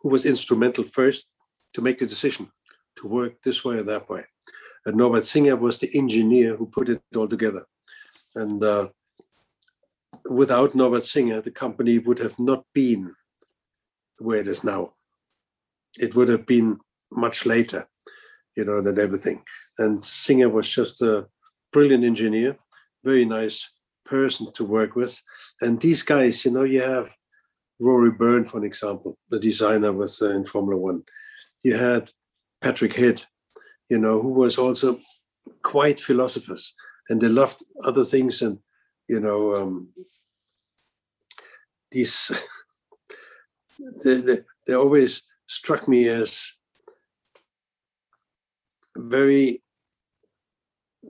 [0.00, 1.26] who was instrumental first
[1.74, 2.50] to make the decision
[2.96, 4.24] to work this way or that way.
[4.86, 7.64] And Norbert Singer was the engineer who put it all together.
[8.34, 8.88] And uh,
[10.28, 13.14] without Norbert Singer, the company would have not been
[14.18, 14.92] where it is now.
[15.98, 16.78] It would have been
[17.10, 17.88] much later,
[18.56, 19.42] you know, than everything.
[19.78, 21.26] And Singer was just a
[21.72, 22.56] brilliant engineer,
[23.02, 23.70] very nice
[24.04, 25.20] person to work with.
[25.60, 27.14] And these guys, you know, you have
[27.80, 31.02] Rory Byrne, for an example, the designer with uh, in Formula One.
[31.64, 32.12] You had
[32.60, 33.24] Patrick Head,
[33.88, 35.00] you know, who was also
[35.62, 36.74] quite philosophers,
[37.08, 38.58] and they loved other things and
[39.08, 39.88] you know um,
[41.90, 42.30] these
[44.04, 46.52] they, they, they always struck me as
[48.96, 49.62] very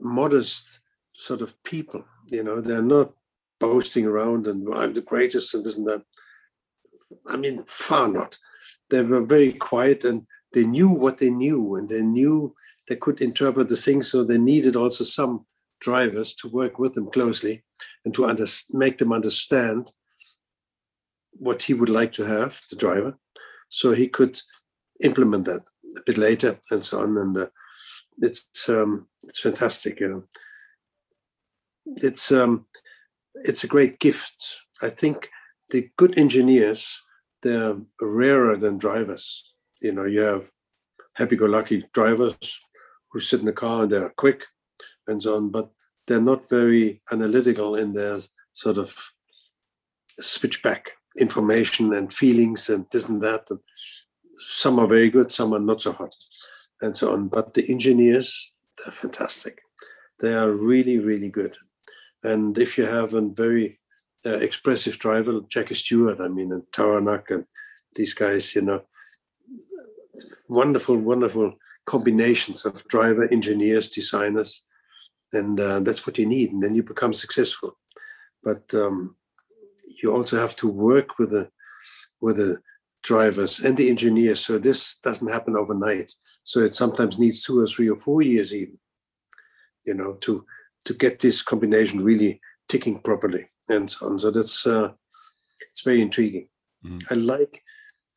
[0.01, 0.81] modest
[1.15, 3.13] sort of people you know they're not
[3.59, 6.03] boasting around and i'm the greatest and and that.
[7.27, 8.37] I mean far not.
[8.89, 12.55] They were very quiet and they knew what they knew and they knew
[12.87, 15.45] they could interpret the things so they needed also some
[15.79, 17.63] drivers to work with them closely
[18.03, 19.91] and to under, make them understand
[21.31, 23.17] what he would like to have, the driver,
[23.69, 24.39] so he could
[25.03, 25.63] implement that
[25.97, 27.17] a bit later and so on.
[27.17, 27.47] And uh,
[28.17, 30.01] it's um, it's fantastic.
[31.97, 32.65] It's um,
[33.35, 34.61] it's a great gift.
[34.81, 35.29] I think
[35.71, 37.01] the good engineers
[37.41, 39.53] they're rarer than drivers.
[39.85, 40.49] You know, you have
[41.13, 42.35] happy-go-lucky drivers
[43.11, 44.43] who sit in the car and they're quick
[45.07, 45.69] and so on, but
[46.07, 48.17] they're not very analytical in their
[48.53, 48.89] sort of
[50.19, 53.43] switchback information and feelings and this and that.
[53.51, 53.59] And
[54.33, 56.15] some are very good, some are not so hot,
[56.81, 57.27] and so on.
[57.27, 59.61] But the engineers, they're fantastic.
[60.19, 61.57] They are really, really good.
[62.23, 63.79] And if you have a very
[64.25, 67.45] uh, expressive driver, Jackie Stewart, I mean, and Tauranac and
[67.93, 68.81] these guys, you know,
[70.49, 71.53] wonderful, wonderful
[71.85, 74.63] combinations of driver, engineers, designers,
[75.33, 76.51] and uh, that's what you need.
[76.51, 77.77] And then you become successful.
[78.43, 79.15] But um,
[80.01, 81.49] you also have to work with the
[82.21, 82.59] with the
[83.03, 84.43] drivers and the engineers.
[84.43, 86.11] So this doesn't happen overnight.
[86.43, 88.77] So it sometimes needs two or three or four years even,
[89.85, 90.45] you know, to
[90.85, 94.19] to get this combination really ticking properly and so on.
[94.19, 94.91] So that's uh,
[95.71, 96.47] it's very intriguing.
[96.85, 97.03] Mm.
[97.11, 97.61] I like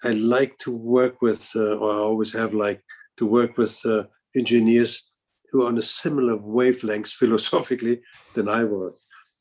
[0.05, 2.83] I like to work with, uh, or I always have like
[3.17, 4.05] to work with uh,
[4.37, 5.03] engineers
[5.51, 8.01] who are on a similar wavelengths philosophically
[8.35, 8.95] than I was.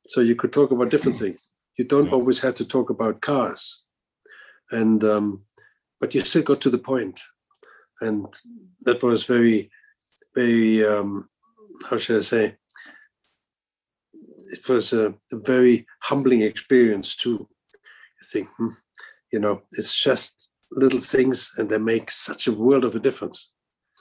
[0.07, 1.47] So you could talk about different things.
[1.77, 3.83] You don't always have to talk about cars.
[4.71, 5.43] And um,
[5.99, 7.19] but you still got to the point.
[8.01, 8.25] And
[8.81, 9.69] that was very
[10.35, 11.29] very um,
[11.89, 12.55] how should i say?
[14.53, 17.47] It was a, a very humbling experience too.
[18.19, 18.69] You think hmm,
[19.31, 23.51] you know it's just little things and they make such a world of a difference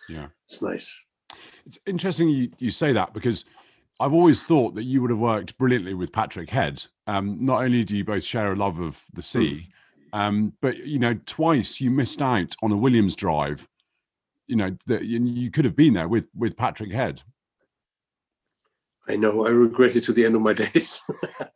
[0.09, 1.01] yeah it's nice
[1.64, 3.45] it's interesting you, you say that because
[3.99, 6.85] I've always thought that you would have worked brilliantly with Patrick Head.
[7.07, 9.68] Um, not only do you both share a love of the sea,
[10.12, 10.18] mm.
[10.18, 13.66] um, but you know, twice you missed out on a Williams drive.
[14.49, 17.22] You know that you could have been there with with Patrick Head.
[19.09, 19.46] I know.
[19.46, 21.02] I regret it to the end of my days.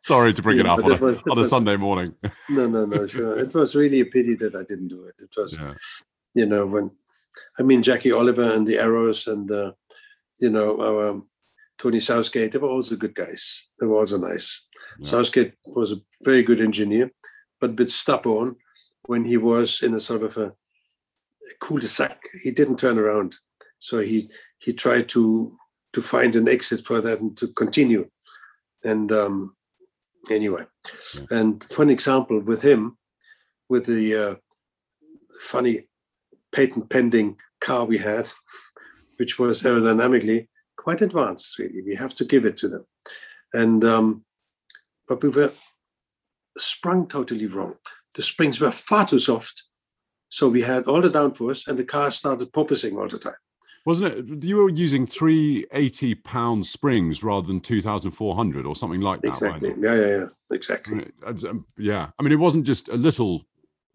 [0.00, 2.14] Sorry to bring it up on, a, was, on a was, Sunday morning.
[2.48, 3.06] no, no, no.
[3.06, 5.14] Sure, it was really a pity that I didn't do it.
[5.18, 5.74] It was, yeah.
[6.34, 6.90] you know, when
[7.58, 9.72] I mean Jackie Oliver and the Arrows and uh,
[10.40, 11.22] you know our
[11.78, 13.66] Tony Southgate, they were also good guys.
[13.80, 14.66] They were also nice.
[15.00, 15.10] Yeah.
[15.10, 17.10] Southgate was a very good engineer,
[17.60, 18.56] but a bit stubborn
[19.06, 20.52] when he was in a sort of a
[21.60, 22.20] cul-de-sac.
[22.42, 23.36] He didn't turn around,
[23.78, 25.58] so he he tried to
[25.92, 28.08] to find an exit for that and to continue.
[28.84, 29.56] And um,
[30.30, 30.64] anyway,
[31.30, 32.96] and for an example, with him,
[33.68, 34.34] with the uh,
[35.42, 35.88] funny
[36.52, 38.30] patent pending car we had,
[39.18, 41.58] which was aerodynamically quite advanced.
[41.58, 42.84] Really, we have to give it to them.
[43.52, 44.24] And um,
[45.08, 45.52] but we were
[46.56, 47.76] sprung totally wrong.
[48.16, 49.64] The springs were far too soft,
[50.28, 53.34] so we had all the downforce, and the car started porpoising all the time.
[53.86, 54.44] Wasn't it?
[54.44, 59.00] You were using three eighty pound springs rather than two thousand four hundred or something
[59.00, 59.28] like that.
[59.28, 59.70] Exactly.
[59.70, 59.78] Right?
[59.78, 60.26] Yeah, yeah, yeah.
[60.52, 61.10] Exactly.
[61.24, 62.10] Um, yeah.
[62.18, 63.46] I mean, it wasn't just a little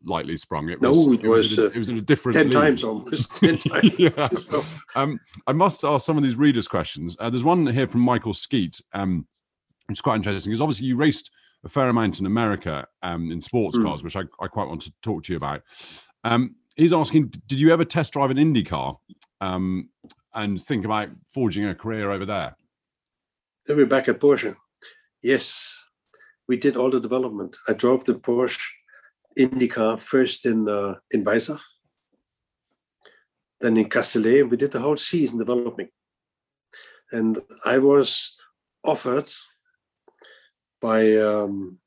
[0.04, 0.70] lightly sprung.
[0.70, 1.08] It was.
[1.08, 1.50] No, it, it was.
[1.50, 2.36] was a, it was in a different.
[2.36, 2.54] Ten league.
[2.54, 3.36] times almost.
[3.36, 4.00] Ten times.
[4.00, 4.28] yeah.
[4.96, 7.18] Um, I must ask some of these readers questions.
[7.20, 9.28] Uh, there's one here from Michael Skeet, um,
[9.88, 10.52] which is quite interesting.
[10.52, 11.32] Because obviously you raced
[11.66, 13.84] a fair amount in America um, in sports mm.
[13.84, 15.64] cars, which I, I, quite want to talk to you about.
[16.24, 18.98] Um, he's asking, did you ever test drive an Indy car
[19.42, 19.90] um,
[20.34, 22.56] and think about forging a career over there?
[23.66, 24.56] Then we're back at Porsche.
[25.22, 25.84] Yes,
[26.48, 27.58] we did all the development.
[27.68, 28.62] I drove the Porsche
[29.38, 31.60] IndyCar first in uh, in Weissach,
[33.62, 35.90] then in Castellet, and we did the whole season developing.
[37.12, 38.36] And I was
[38.84, 39.32] offered
[40.82, 41.80] by um,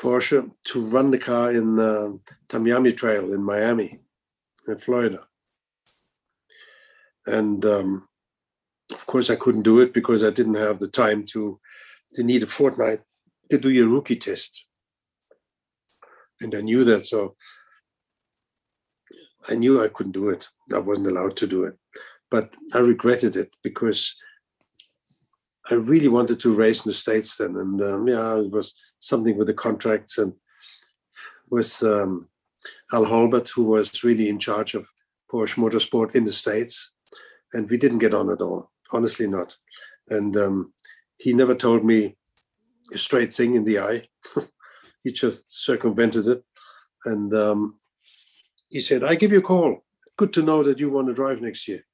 [0.00, 2.12] Porsche to run the car in uh,
[2.48, 4.00] Tamiami Trail in Miami,
[4.68, 5.26] in Florida.
[7.26, 8.08] And um,
[8.92, 11.60] of course, I couldn't do it because I didn't have the time to.
[12.14, 13.00] to need a fortnight
[13.50, 14.66] to do your rookie test
[16.40, 17.06] and I knew that.
[17.06, 17.36] So
[19.48, 20.48] I knew I couldn't do it.
[20.74, 21.76] I wasn't allowed to do it,
[22.30, 24.14] but I regretted it because
[25.70, 29.36] I really wanted to race in the states then, and um, yeah, it was something
[29.36, 30.32] with the contracts and
[31.48, 32.28] with um,
[32.92, 34.88] Al Holbert, who was really in charge of
[35.30, 36.92] Porsche Motorsport in the states,
[37.52, 38.70] and we didn't get on at all.
[38.92, 39.56] Honestly, not.
[40.08, 40.72] And um,
[41.18, 42.16] he never told me
[42.92, 44.08] a straight thing in the eye.
[45.04, 46.44] he just circumvented it.
[47.04, 47.78] And um,
[48.68, 49.84] he said, I give you a call.
[50.16, 51.84] Good to know that you want to drive next year.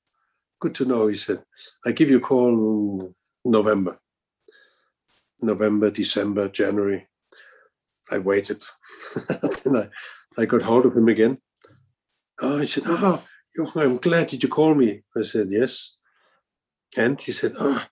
[0.61, 1.44] Good to know, he said.
[1.84, 3.98] I give you a call November.
[5.42, 7.07] November, December, January.
[8.11, 8.64] I waited.
[9.64, 9.88] and I,
[10.38, 11.38] I got hold of him again.
[12.40, 13.22] Oh, he said, Oh,
[13.76, 15.02] I'm glad that you called me.
[15.16, 15.92] I said, Yes.
[16.96, 17.84] And he said, Oh,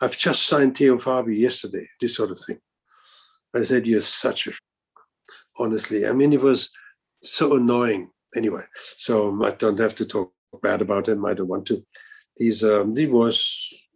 [0.00, 2.58] I've just signed Theo Fabi yesterday, this sort of thing.
[3.54, 4.52] I said, You're such a
[5.58, 6.06] honestly.
[6.06, 6.70] I mean, it was
[7.22, 8.10] so annoying.
[8.34, 8.62] Anyway,
[8.96, 10.32] so I don't have to talk
[10.62, 11.24] bad about him.
[11.24, 11.84] I don't want to.
[12.36, 13.88] He's um, he was,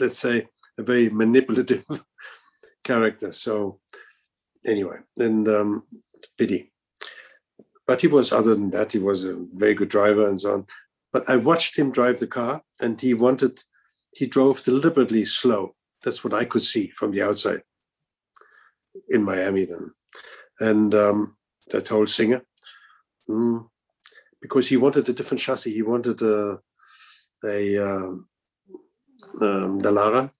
[0.00, 0.46] let's say,
[0.78, 1.84] a very manipulative
[2.84, 3.32] character.
[3.32, 3.80] So
[4.66, 5.82] anyway, and um,
[6.38, 6.71] pity.
[7.92, 10.66] But he was, other than that, he was a very good driver and so on.
[11.12, 13.62] But I watched him drive the car, and he wanted,
[14.14, 15.74] he drove deliberately slow.
[16.02, 17.64] That's what I could see from the outside
[19.10, 19.92] in Miami then.
[20.58, 21.36] And um,
[21.74, 22.40] I told Singer,
[23.28, 23.68] mm,
[24.40, 25.74] because he wanted a different chassis.
[25.74, 26.60] He wanted a,
[27.44, 28.26] a um,
[29.38, 30.30] um,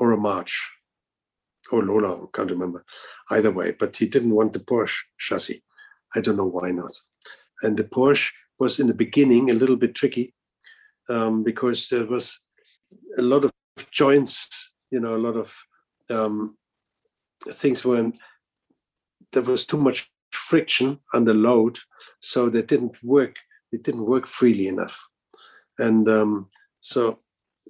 [0.00, 0.72] or a March
[1.70, 2.84] or Lola, I can't remember.
[3.30, 5.62] Either way, but he didn't want the Porsche chassis.
[6.14, 7.00] I don't know why not.
[7.62, 10.34] And the Porsche was in the beginning a little bit tricky
[11.08, 12.38] um, because there was
[13.18, 13.52] a lot of
[13.90, 15.56] joints, you know, a lot of
[16.10, 16.56] um,
[17.48, 18.12] things were
[19.32, 21.78] there was too much friction under load,
[22.20, 23.36] so they didn't work.
[23.72, 25.04] It didn't work freely enough,
[25.78, 26.48] and um,
[26.80, 27.18] so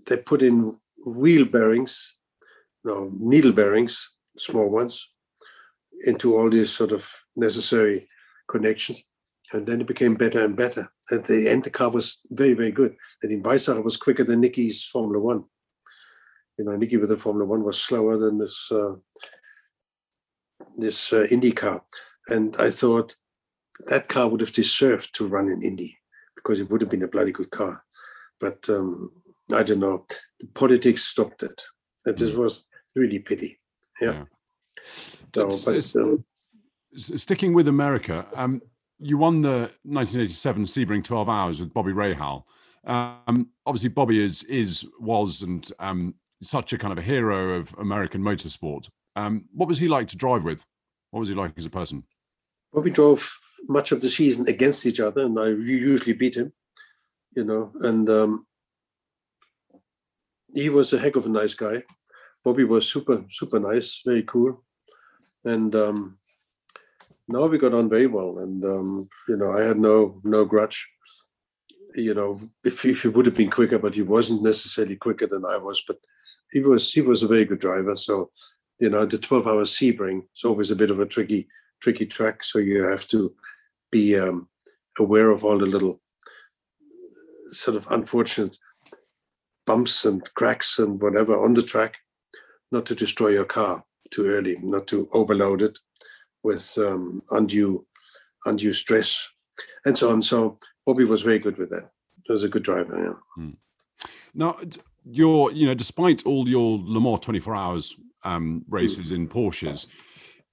[0.06, 0.76] they put in
[1.06, 2.14] wheel bearings,
[2.84, 5.08] no needle bearings, small ones,
[6.06, 8.08] into all these sort of necessary
[8.48, 9.04] connections,
[9.52, 10.92] and then it became better and better.
[11.10, 12.94] At the end, the car was very very good.
[13.22, 15.44] And in Weissach, it was quicker than Niki's Formula One.
[16.58, 18.94] You know, Niki with the Formula One was slower than this uh,
[20.76, 21.82] this uh, Indy car,
[22.28, 23.14] and I thought
[23.86, 25.98] that car would have deserved to run in Indy
[26.36, 27.82] because it would have been a bloody good car.
[28.40, 29.10] But um,
[29.52, 30.06] I don't know.
[30.40, 31.62] The politics stopped it.
[32.04, 32.36] That this mm.
[32.36, 33.58] was really pity.
[34.00, 34.24] Yeah.
[35.32, 35.50] yeah.
[35.50, 36.24] So, but, um,
[36.96, 38.60] sticking with America, um,
[38.98, 42.44] you won the 1987 Sebring 12 Hours with Bobby Rahal.
[42.84, 47.74] Um, obviously, Bobby is is was and um, such a kind of a hero of
[47.78, 48.88] American motorsport.
[49.16, 50.64] Um, what was he like to drive with?
[51.10, 52.04] What was he like as a person?
[52.72, 53.30] Well, we drove
[53.68, 56.52] much of the season against each other, and I usually beat him,
[57.36, 57.72] you know.
[57.80, 58.46] And um,
[60.54, 61.82] he was a heck of a nice guy.
[62.42, 64.62] Bobby was super, super nice, very cool,
[65.44, 66.18] and um,
[67.28, 70.86] no, we got on very well, and um, you know, I had no no grudge.
[71.94, 75.44] You know, if if he would have been quicker, but he wasn't necessarily quicker than
[75.44, 75.82] I was.
[75.86, 75.98] But
[76.52, 77.96] he was he was a very good driver.
[77.96, 78.30] So,
[78.78, 81.48] you know, the twelve hour Sebring is always a bit of a tricky
[81.80, 82.42] tricky track.
[82.42, 83.34] So you have to
[83.90, 84.48] be um,
[84.98, 86.02] aware of all the little
[87.48, 88.58] sort of unfortunate
[89.66, 91.94] bumps and cracks and whatever on the track,
[92.70, 95.78] not to destroy your car too early, not to overload it
[96.44, 97.84] with um, undue
[98.46, 99.26] undue stress
[99.84, 100.22] and so on.
[100.22, 101.90] So Bobby was very good with that.
[102.24, 103.02] He was a good driver.
[103.02, 103.42] Yeah.
[103.42, 104.06] Hmm.
[104.34, 104.58] Now,
[105.04, 109.16] your you know, despite all your Le Mans 24 hours um, races mm.
[109.16, 109.86] in Porsches,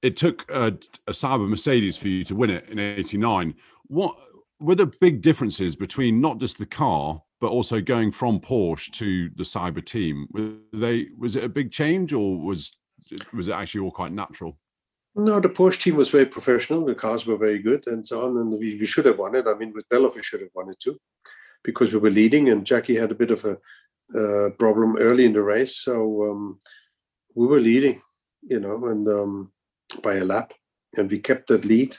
[0.02, 0.78] it took a,
[1.08, 3.56] a Sauber Mercedes for you to win it in '89.
[3.88, 4.16] What
[4.60, 9.30] were the big differences between not just the car but also going from Porsche to
[9.36, 10.28] the Sauber team?
[10.32, 12.76] Were they was it a big change or was
[13.34, 14.58] was it actually all quite natural?
[15.16, 16.86] No, the Porsche team was very professional.
[16.86, 18.38] The cars were very good and so on.
[18.38, 19.46] And we, we should have won it.
[19.46, 21.00] I mean, with Bellof, we should have won it too,
[21.64, 23.58] because we were leading and Jackie had a bit of a
[24.18, 25.78] uh, problem early in the race.
[25.78, 26.60] So um,
[27.36, 28.02] we were leading,
[28.42, 29.52] you know, and um,
[30.02, 30.54] by a lap.
[30.98, 31.96] And we kept that lead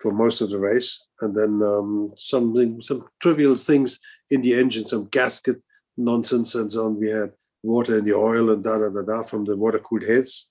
[0.00, 1.00] for most of the race.
[1.20, 4.00] And then um, something, some trivial things
[4.30, 5.62] in the engine, some gasket
[5.96, 6.98] nonsense and so on.
[6.98, 10.02] We had water in the oil and da da da da from the water cooled
[10.02, 10.48] heads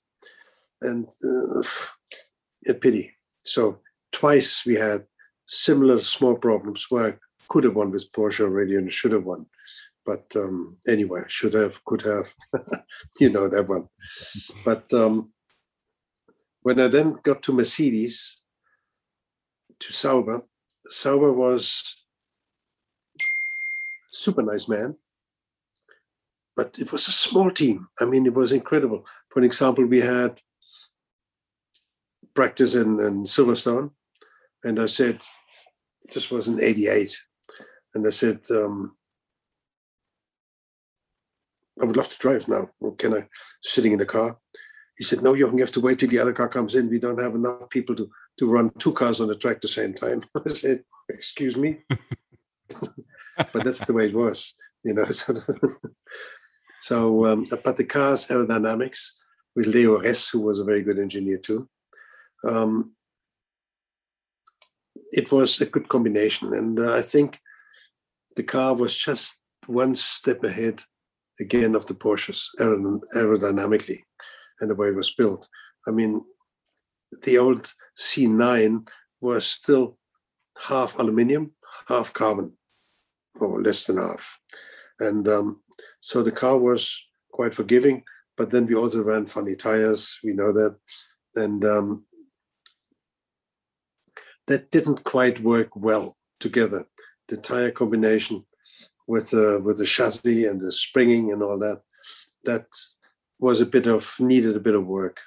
[0.82, 1.62] and uh,
[2.68, 3.16] a pity.
[3.44, 3.80] So
[4.12, 5.06] twice we had
[5.48, 7.14] similar small problems where I
[7.48, 9.46] could have won with Porsche already and should have won.
[10.06, 12.34] But um, anyway, should have, could have,
[13.20, 13.88] you know that one.
[14.64, 15.32] But um,
[16.62, 18.42] when I then got to Mercedes,
[19.80, 20.42] to Sauber,
[20.86, 21.96] Sauber was
[24.12, 24.96] super nice man,
[26.56, 27.88] but it was a small team.
[28.00, 29.06] I mean, it was incredible.
[29.30, 30.40] For example, we had
[32.36, 33.92] practice in, in Silverstone.
[34.64, 35.24] And I said,
[36.14, 37.18] this was in 88.
[37.94, 38.96] And I said, um,
[41.82, 42.70] I would love to drive now.
[42.80, 43.28] Or can I,
[43.62, 44.38] sitting in the car?
[44.98, 46.90] He said, no, you have to wait till the other car comes in.
[46.90, 49.68] We don't have enough people to, to run two cars on the track at the
[49.68, 50.22] same time.
[50.46, 51.80] I said, excuse me?
[52.70, 55.06] but that's the way it was, you know.
[55.12, 55.42] So,
[56.82, 59.08] so um, but the car's aerodynamics
[59.56, 61.68] with Leo Ress, who was a very good engineer too,
[62.44, 62.96] um,
[65.12, 66.54] it was a good combination.
[66.54, 67.40] And uh, I think
[68.36, 70.82] the car was just one step ahead
[71.40, 74.00] again of the Porsches aerodynamically
[74.60, 75.48] and the way it was built.
[75.88, 76.22] I mean,
[77.24, 78.88] the old C9
[79.22, 79.98] was still
[80.62, 81.52] half aluminium,
[81.88, 82.54] half carbon,
[83.40, 84.40] or less than half.
[85.00, 85.62] And um,
[86.02, 86.98] so the car was
[87.32, 88.04] quite forgiving,
[88.38, 90.78] but then we also ran funny tires, we know that.
[91.36, 92.06] And um,
[94.48, 96.86] that didn't quite work well together.
[97.28, 98.46] The tire combination
[99.08, 101.82] with the with the chassis and the springing and all that,
[102.44, 102.68] that
[103.40, 105.20] was a bit of needed a bit of work.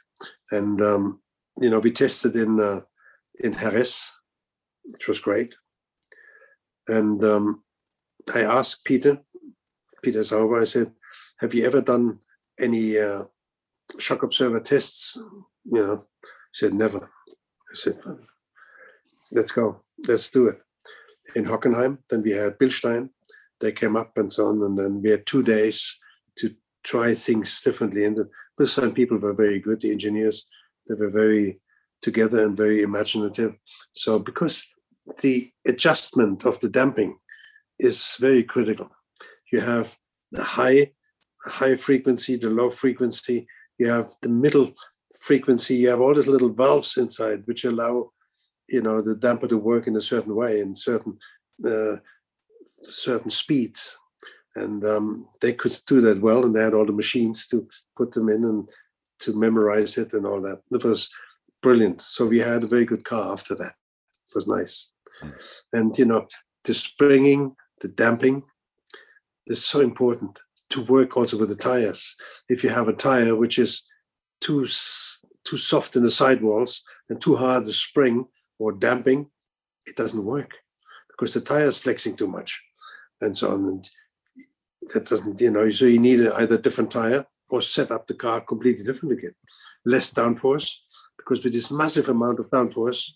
[0.51, 1.21] And um,
[1.61, 2.81] you know, we tested in uh,
[3.43, 4.13] in Jerez,
[4.85, 5.55] which was great.
[6.87, 7.65] And um,
[8.35, 9.19] I asked Peter,
[10.03, 10.93] Peter Sauber, I said,
[11.39, 12.21] "Have you ever done
[12.59, 13.25] any uh,
[13.99, 15.17] shock absorber tests?"
[15.65, 17.11] You know, he said, "Never."
[17.71, 17.99] I said,
[19.33, 20.59] let's go, let's do it.
[21.35, 23.11] In Hockenheim, then we had Bilstein,
[23.61, 25.97] they came up and so on, and then we had two days
[26.37, 26.55] to
[26.85, 28.05] try things differently.
[28.05, 30.47] And the Bilstein people were very good, the engineers,
[30.89, 31.57] they were very
[32.01, 33.55] together and very imaginative.
[33.93, 34.65] So because
[35.23, 37.19] the adjustment of the damping
[37.79, 38.91] is very critical.
[39.53, 39.97] You have
[40.33, 40.93] the high,
[41.45, 43.47] high frequency, the low frequency,
[43.79, 44.73] you have the middle
[45.21, 48.11] frequency, you have all these little valves inside which allow
[48.69, 51.19] you know the damper to work in a certain way in certain
[51.65, 51.97] uh,
[52.83, 53.99] certain speeds.
[54.57, 58.11] And um, they could do that well and they had all the machines to put
[58.13, 58.69] them in and
[59.21, 60.63] to memorize it and all that.
[60.73, 61.09] It was
[61.63, 62.01] brilliant.
[62.03, 63.75] So we had a very good car after that.
[64.29, 64.91] It was nice.
[65.23, 65.33] Mm.
[65.73, 66.29] and you know
[66.65, 68.43] the springing the damping
[69.49, 70.41] is so important
[70.71, 72.15] to work also with the tires.
[72.49, 73.83] If you have a tire which is
[74.41, 74.67] too
[75.45, 78.27] too soft in the sidewalls and too hard the spring
[78.59, 79.31] or damping,
[79.87, 80.53] it doesn't work
[81.09, 82.61] because the tire is flexing too much
[83.21, 83.65] and so on.
[83.65, 83.91] And
[84.95, 88.15] that doesn't, you know, so you need either a different tire or set up the
[88.15, 89.35] car completely different again.
[89.85, 90.71] Less downforce
[91.17, 93.13] because with this massive amount of downforce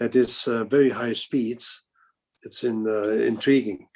[0.00, 1.82] at this uh, very high speeds,
[2.42, 3.88] it's in, uh, intriguing.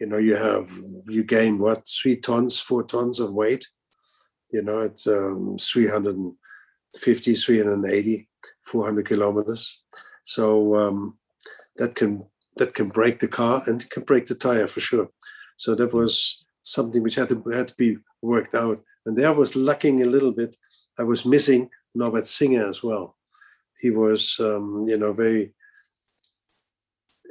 [0.00, 0.68] You know, you have,
[1.08, 3.66] you gain what, three tons, four tons of weight,
[4.50, 8.28] you know, at um, 350, 380
[8.64, 9.82] 400 kilometers.
[10.24, 11.18] So um,
[11.76, 12.24] that can
[12.56, 15.08] that can break the car and can break the tire for sure.
[15.56, 18.82] So that was something which had to had to be worked out.
[19.06, 20.56] And there I was lacking a little bit.
[20.98, 23.16] I was missing Norbert Singer as well.
[23.80, 25.52] He was, um, you know, very.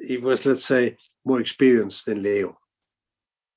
[0.07, 2.57] He was, let's say, more experienced than Leo.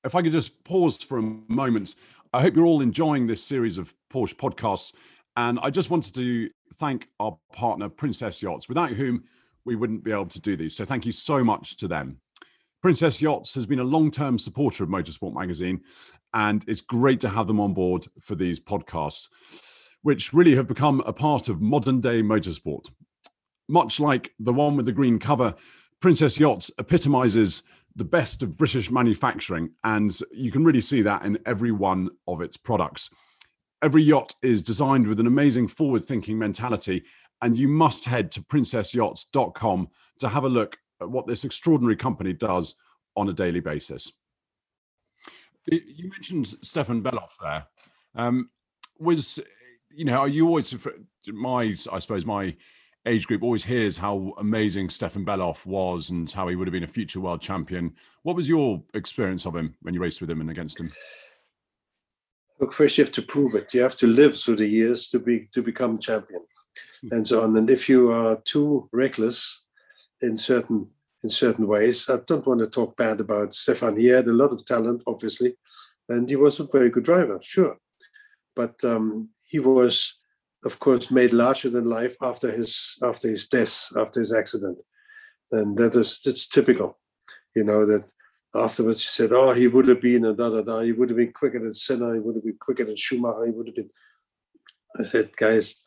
[0.03, 1.95] If I could just pause for a moment,
[2.33, 4.93] I hope you're all enjoying this series of Porsche podcasts.
[5.35, 9.23] And I just wanted to thank our partner, Princess Yachts, without whom
[9.65, 10.75] we wouldn't be able to do these.
[10.75, 12.19] So thank you so much to them.
[12.81, 15.81] Princess Yachts has been a long term supporter of Motorsport Magazine,
[16.33, 19.27] and it's great to have them on board for these podcasts,
[20.03, 22.89] which really have become a part of modern day motorsport.
[23.67, 25.53] Much like the one with the green cover,
[25.99, 27.63] Princess Yachts epitomizes
[27.95, 32.41] the best of British manufacturing, and you can really see that in every one of
[32.41, 33.09] its products.
[33.81, 37.03] Every yacht is designed with an amazing forward thinking mentality,
[37.41, 42.33] and you must head to princessyachts.com to have a look at what this extraordinary company
[42.33, 42.75] does
[43.15, 44.11] on a daily basis.
[45.67, 47.67] You mentioned Stefan Bellof there.
[48.15, 48.49] Um,
[48.99, 49.39] was
[49.91, 50.73] you know, are you always
[51.27, 52.55] my I suppose my
[53.07, 56.83] age group always hears how amazing Stefan Bellof was and how he would have been
[56.83, 57.95] a future world champion.
[58.23, 60.91] What was your experience of him when you raced with him and against him?
[62.59, 63.73] Look, first you have to prove it.
[63.73, 66.41] You have to live through the years to be to become champion,
[67.01, 67.13] hmm.
[67.13, 67.55] and so on.
[67.55, 69.63] And if you are too reckless
[70.21, 70.89] in certain
[71.23, 73.97] in certain ways, I don't want to talk bad about Stefan.
[73.97, 75.55] He had a lot of talent, obviously,
[76.09, 77.77] and he was a very good driver, sure.
[78.55, 80.15] But um, he was
[80.67, 84.77] of course, made larger than life after his after his death, after his accident,
[85.51, 86.99] and that is it's typical.
[87.55, 88.11] You know that
[88.55, 90.79] afterwards he said, "Oh, he would have been a da da da.
[90.81, 92.13] He would have been quicker than Senna.
[92.13, 93.45] He would have been quicker than Schumacher.
[93.45, 93.89] He would have been."
[94.97, 95.85] I said, "Guys,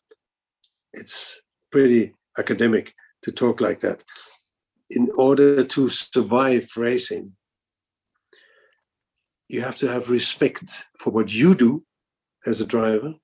[0.93, 4.05] it's pretty academic to talk like that.
[4.91, 7.33] In order to survive racing,
[9.49, 11.85] you have to have respect for what you do
[12.47, 13.15] as a driver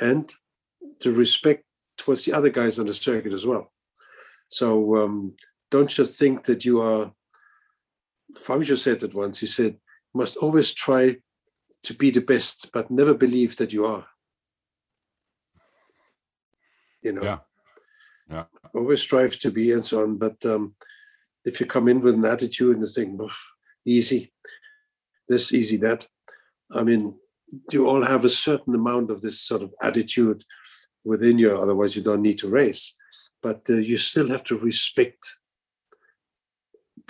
[0.00, 0.32] and
[1.00, 1.64] the respect
[1.96, 3.72] towards the other guys on the circuit as well.
[4.48, 5.36] So um,
[5.70, 7.12] don't just think that you are.
[8.38, 9.40] Fangio said it once.
[9.40, 9.72] He said,
[10.14, 11.16] "You must always try
[11.82, 14.06] to be the best, but never believe that you are."
[17.02, 17.22] You know.
[17.22, 17.38] Yeah.
[18.28, 18.44] Yeah.
[18.74, 20.76] Always strive to be and so on, but um,
[21.44, 23.20] if you come in with an attitude and you think,
[23.84, 24.32] easy,
[25.28, 26.06] this, easy, that.
[26.70, 27.18] I mean,
[27.72, 30.44] you all have a certain amount of this sort of attitude
[31.04, 32.94] within you otherwise you don't need to race
[33.42, 35.26] but uh, you still have to respect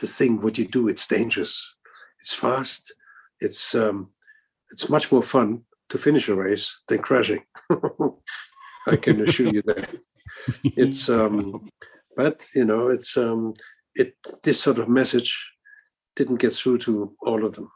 [0.01, 1.75] the thing what you do it's dangerous
[2.21, 2.93] it's fast
[3.41, 4.11] it's um,
[4.71, 7.43] it's much more fun to finish a race than crashing
[8.87, 9.95] i can assure you that
[10.65, 11.69] it's um,
[12.17, 13.55] but you know it's um,
[13.95, 15.53] it this sort of message
[16.17, 17.71] didn't get through to all of them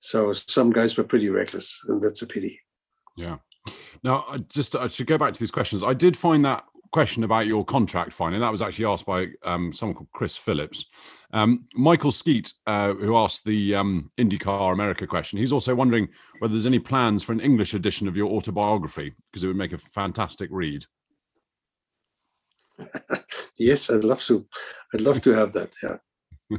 [0.00, 2.60] so some guys were pretty reckless, and that's a pity.
[3.16, 3.36] Yeah.
[4.02, 5.84] Now, I just I should go back to these questions.
[5.84, 9.72] I did find that question about your contract finding that was actually asked by um,
[9.72, 10.86] someone called Chris Phillips.
[11.32, 16.08] Um, Michael Skeet, uh, who asked the um, IndyCar America question, he's also wondering
[16.40, 19.72] whether there's any plans for an English edition of your autobiography because it would make
[19.72, 20.84] a fantastic read.
[23.58, 24.46] yes, I'd love to.
[24.94, 25.72] I'd love to have that.
[25.82, 26.58] Yeah.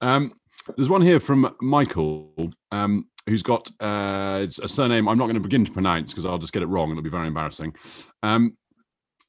[0.00, 0.32] um,
[0.76, 5.34] there's one here from Michael, um, who's got uh, it's a surname I'm not going
[5.34, 7.74] to begin to pronounce because I'll just get it wrong and it'll be very embarrassing.
[8.22, 8.56] Um,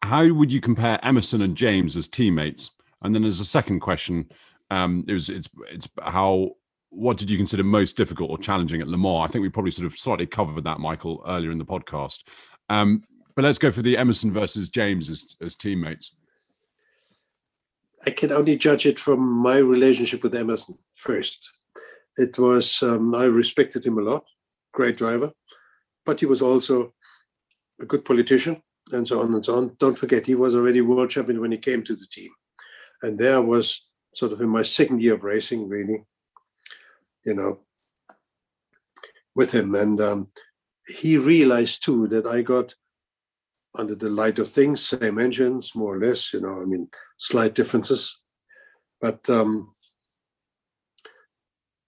[0.04, 2.72] how would you compare Emerson and James as teammates?
[3.02, 4.30] And then there's a second question.
[4.70, 6.52] Um, it was it's it's how
[6.90, 9.30] what did you consider most difficult or challenging at Le Mans?
[9.30, 12.24] I think we probably sort of slightly covered that, Michael, earlier in the podcast.
[12.70, 13.04] Um,
[13.36, 16.16] but let's go for the Emerson versus James as, as teammates.
[18.06, 21.52] I can only judge it from my relationship with Emerson first.
[22.16, 24.26] It was, um, I respected him a lot,
[24.74, 25.34] great driver,
[26.06, 26.94] but he was also
[27.80, 29.76] a good politician and so on and so on.
[29.80, 32.32] Don't forget, he was already world champion when he came to the team.
[33.02, 36.04] And there was sort of in my second year of racing, really,
[37.26, 37.60] you know,
[39.36, 39.76] with him.
[39.76, 40.30] And um,
[40.88, 42.74] he realized too that I got
[43.76, 47.54] under the light of things, same engines, more or less, you know, I mean, slight
[47.54, 48.20] differences.
[49.00, 49.76] But um,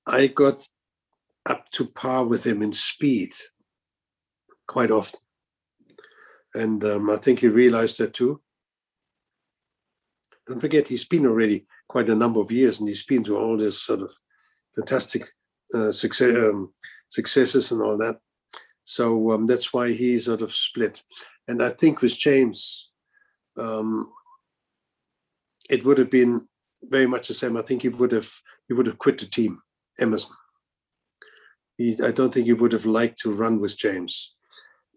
[0.05, 0.67] I got
[1.47, 3.33] up to par with him in speed
[4.67, 5.19] quite often.
[6.53, 8.41] And um, I think he realized that too.
[10.47, 13.57] Don't forget, he's been already quite a number of years and he's been to all
[13.57, 14.13] this sort of
[14.75, 15.29] fantastic
[15.73, 16.73] uh, success, um,
[17.07, 18.19] successes and all that.
[18.83, 21.03] So um, that's why he sort of split.
[21.47, 22.91] And I think with James,
[23.57, 24.11] um,
[25.69, 26.47] it would have been
[26.83, 27.57] very much the same.
[27.57, 28.31] I think he would have
[28.67, 29.61] he would have quit the team,
[29.99, 30.33] Emerson.
[31.77, 34.35] He, I don't think he would have liked to run with James,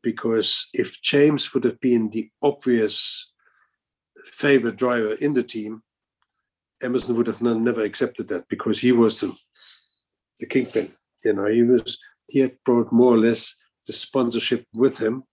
[0.03, 3.33] because if James would have been the obvious
[4.25, 5.83] favorite driver in the team,
[6.83, 9.33] Emerson would have never accepted that because he was the,
[10.41, 10.93] the kingpin.
[11.25, 11.99] You know, he was
[12.29, 13.55] he had brought more or less
[13.87, 15.25] the sponsorship with him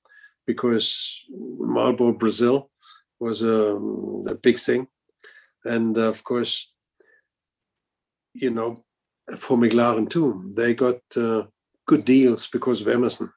[0.45, 2.69] because Marlboro Brazil
[3.19, 3.75] was a,
[4.27, 4.87] a big thing,
[5.65, 6.71] and uh, of course,
[8.33, 8.83] you know,
[9.37, 11.43] for McLaren too, they got uh,
[11.87, 13.31] good deals because of Emerson,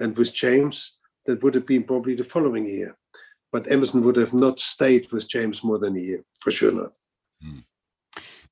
[0.00, 2.96] and with James, that would have been probably the following year,
[3.52, 6.92] but Emerson would have not stayed with James more than a year, for sure not.
[7.42, 7.58] Hmm.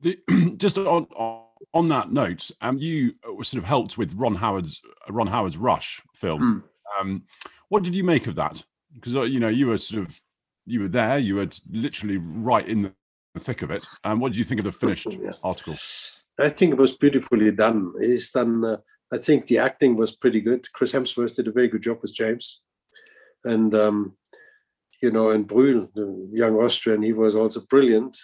[0.00, 0.18] The,
[0.56, 1.06] just on,
[1.74, 6.40] on that note, um, you sort of helped with Ron Howard's Ron Howard's Rush film.
[6.40, 7.00] Mm.
[7.00, 7.22] Um,
[7.68, 8.62] what did you make of that?
[8.94, 10.20] Because uh, you know you were sort of
[10.66, 13.86] you were there, you were literally right in the thick of it.
[14.04, 15.30] And um, what did you think of the finished yeah.
[15.42, 15.74] article?
[16.38, 17.92] I think it was beautifully done.
[18.00, 18.64] It's done.
[18.64, 18.76] Uh,
[19.12, 20.72] I think the acting was pretty good.
[20.72, 22.60] Chris Hemsworth did a very good job with James,
[23.44, 24.16] and um,
[25.02, 28.16] you know, and Brühl, the young Austrian, he was also brilliant,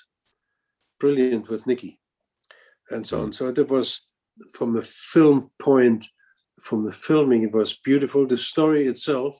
[0.99, 1.99] brilliant with Niki,
[2.91, 3.30] and so on.
[3.30, 3.34] Mm.
[3.34, 4.03] So it was
[4.53, 6.07] from the film point,
[6.62, 8.26] from the filming, it was beautiful.
[8.26, 9.36] The story itself,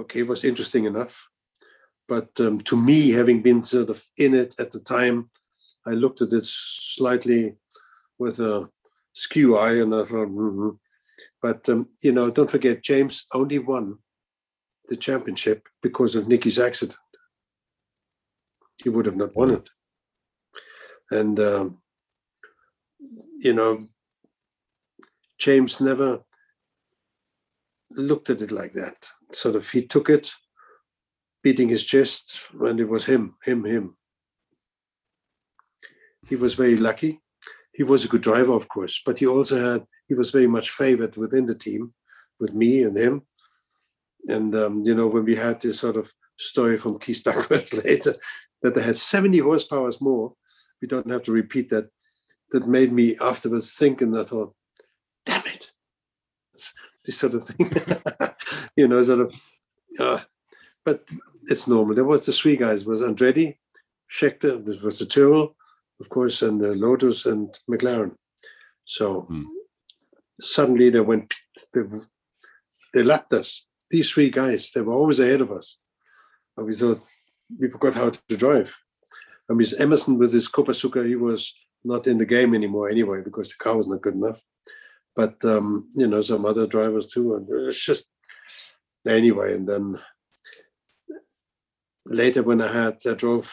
[0.00, 1.28] okay, was interesting enough
[2.12, 5.30] but um, to me, having been sort of in it at the time,
[5.86, 7.54] I looked at it slightly
[8.18, 8.68] with a
[9.12, 10.70] skew eye, and I thought, mm-hmm.
[11.40, 13.98] but um, you know, don't forget, James only won
[14.88, 16.98] the championship because of Niki's accident.
[18.82, 19.68] He would have not won it,
[21.10, 21.78] and um,
[23.36, 23.86] you know,
[25.38, 26.20] James never
[27.90, 29.08] looked at it like that.
[29.32, 30.32] Sort of, he took it
[31.42, 33.96] beating his chest, and it was him, him, him.
[36.28, 37.21] He was very lucky.
[37.72, 40.70] He was a good driver, of course, but he also had, he was very much
[40.70, 41.94] favored within the team
[42.38, 43.22] with me and him.
[44.26, 48.14] And, um, you know, when we had this sort of story from Keith Duckworth later,
[48.62, 50.34] that they had 70 horsepower more,
[50.80, 51.88] we don't have to repeat that,
[52.50, 54.54] that made me afterwards think, and I thought,
[55.24, 55.72] damn it.
[56.52, 57.70] It's this sort of thing,
[58.76, 59.34] you know, sort of,
[59.98, 60.20] uh,
[60.84, 61.02] but
[61.44, 61.94] it's normal.
[61.94, 63.56] There was the three guys: was Andretti,
[64.10, 65.56] Scheckter, this was the Tyrrell,
[66.00, 68.14] of course, and the Lotus and McLaren.
[68.84, 69.44] So hmm.
[70.40, 71.32] suddenly they went,
[71.72, 71.82] they,
[72.94, 73.66] they lapped us.
[73.90, 75.78] These three guys, they were always ahead of us.
[76.56, 77.00] And we thought
[77.58, 78.74] we forgot how to drive.
[79.50, 81.52] I mean, Emerson with his Copersucar, he was
[81.84, 84.40] not in the game anymore anyway because the car was not good enough.
[85.14, 88.06] But um, you know, some other drivers too, and it's just
[89.06, 89.54] anyway.
[89.54, 89.98] And then
[92.06, 93.52] later when I had I drove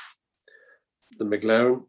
[1.17, 1.85] the McLaren.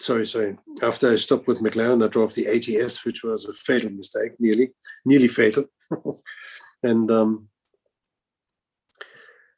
[0.00, 0.56] Sorry, sorry.
[0.82, 4.70] After I stopped with McLaren, I drove the ATS, which was a fatal mistake, nearly,
[5.04, 5.64] nearly fatal.
[6.82, 7.48] and um,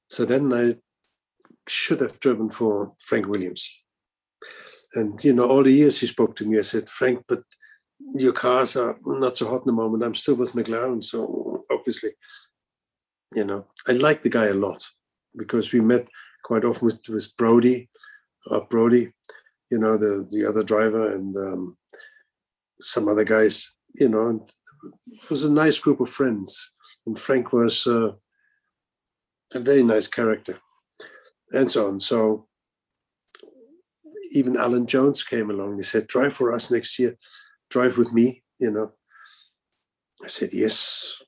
[0.09, 0.77] so then I
[1.69, 3.83] should have driven for Frank Williams.
[4.95, 7.43] And you know, all the years he spoke to me, I said, Frank, but
[8.15, 10.03] your cars are not so hot in the moment.
[10.03, 12.11] I'm still with McLaren, so obviously,
[13.35, 14.85] you know, I like the guy a lot
[15.37, 16.09] because we met
[16.43, 17.89] quite often with, with Brody,
[18.51, 19.13] uh, Brody,
[19.71, 21.77] you know, the, the other driver and um,
[22.81, 24.47] some other guys, you know,
[25.13, 26.73] it was a nice group of friends.
[27.07, 28.13] And Frank was uh,
[29.55, 30.59] a very nice character
[31.53, 32.01] and so on.
[32.01, 32.47] So
[34.33, 35.77] even Alan Jones came along.
[35.77, 37.17] He said, drive for us next year,
[37.69, 38.93] drive with me, you know.
[40.23, 41.21] I said, yes,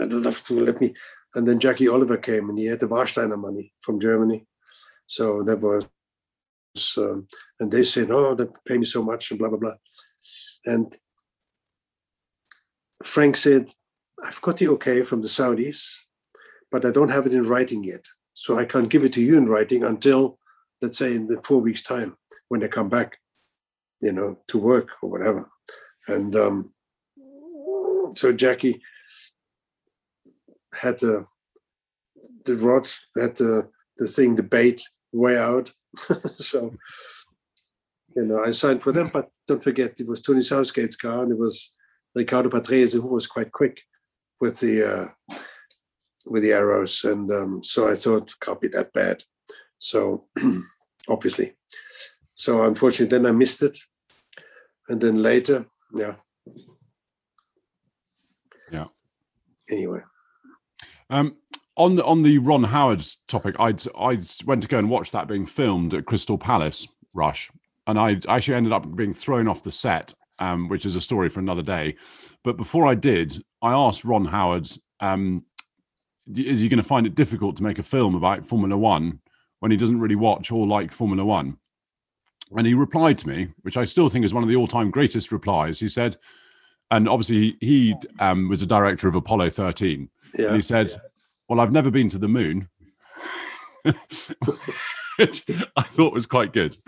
[0.00, 0.94] I'd love to let me.
[1.34, 4.46] And then Jackie Oliver came and he had the Warsteiner money from Germany.
[5.06, 5.86] So that was,
[6.98, 7.26] um,
[7.60, 9.74] and they said, oh, they pay me so much and blah, blah, blah.
[10.64, 10.92] And
[13.02, 13.70] Frank said,
[14.24, 15.90] I've got the okay from the Saudis,
[16.70, 18.04] but I don't have it in writing yet.
[18.32, 20.38] So I can't give it to you in writing until,
[20.80, 22.16] let's say, in the four weeks' time
[22.48, 23.18] when they come back,
[24.00, 25.50] you know, to work or whatever.
[26.08, 26.72] And um,
[28.16, 28.80] so Jackie
[30.74, 31.26] had the
[32.44, 35.72] the rod, had the the thing, the bait way out.
[36.36, 36.74] so
[38.16, 41.32] you know, I signed for them, but don't forget it was Tony Southgate's car and
[41.32, 41.72] it was
[42.14, 43.80] Riccardo Patrese who was quite quick
[44.40, 45.36] with the uh,
[46.26, 49.22] with the arrows, and um, so I thought can't be that bad.
[49.78, 50.26] So
[51.08, 51.54] obviously,
[52.34, 53.76] so unfortunately, then I missed it,
[54.88, 56.16] and then later, yeah,
[58.70, 58.86] yeah.
[59.70, 60.00] Anyway,
[61.08, 61.36] um,
[61.76, 65.28] on the on the Ron Howard's topic, I I went to go and watch that
[65.28, 67.50] being filmed at Crystal Palace Rush,
[67.86, 71.28] and I actually ended up being thrown off the set, um, which is a story
[71.28, 71.96] for another day.
[72.44, 74.68] But before I did, I asked Ron Howard,
[75.00, 75.44] um,
[76.34, 79.20] "Is he going to find it difficult to make a film about Formula One
[79.60, 81.56] when he doesn't really watch or like Formula One?"
[82.54, 85.32] And he replied to me, which I still think is one of the all-time greatest
[85.32, 85.80] replies.
[85.80, 86.18] He said,
[86.90, 90.06] and obviously he um, was a director of Apollo 13.
[90.36, 90.48] Yeah.
[90.48, 90.96] And he said, yeah
[91.52, 92.66] well, I've never been to the moon,
[95.18, 95.44] which
[95.76, 96.78] I thought was quite good.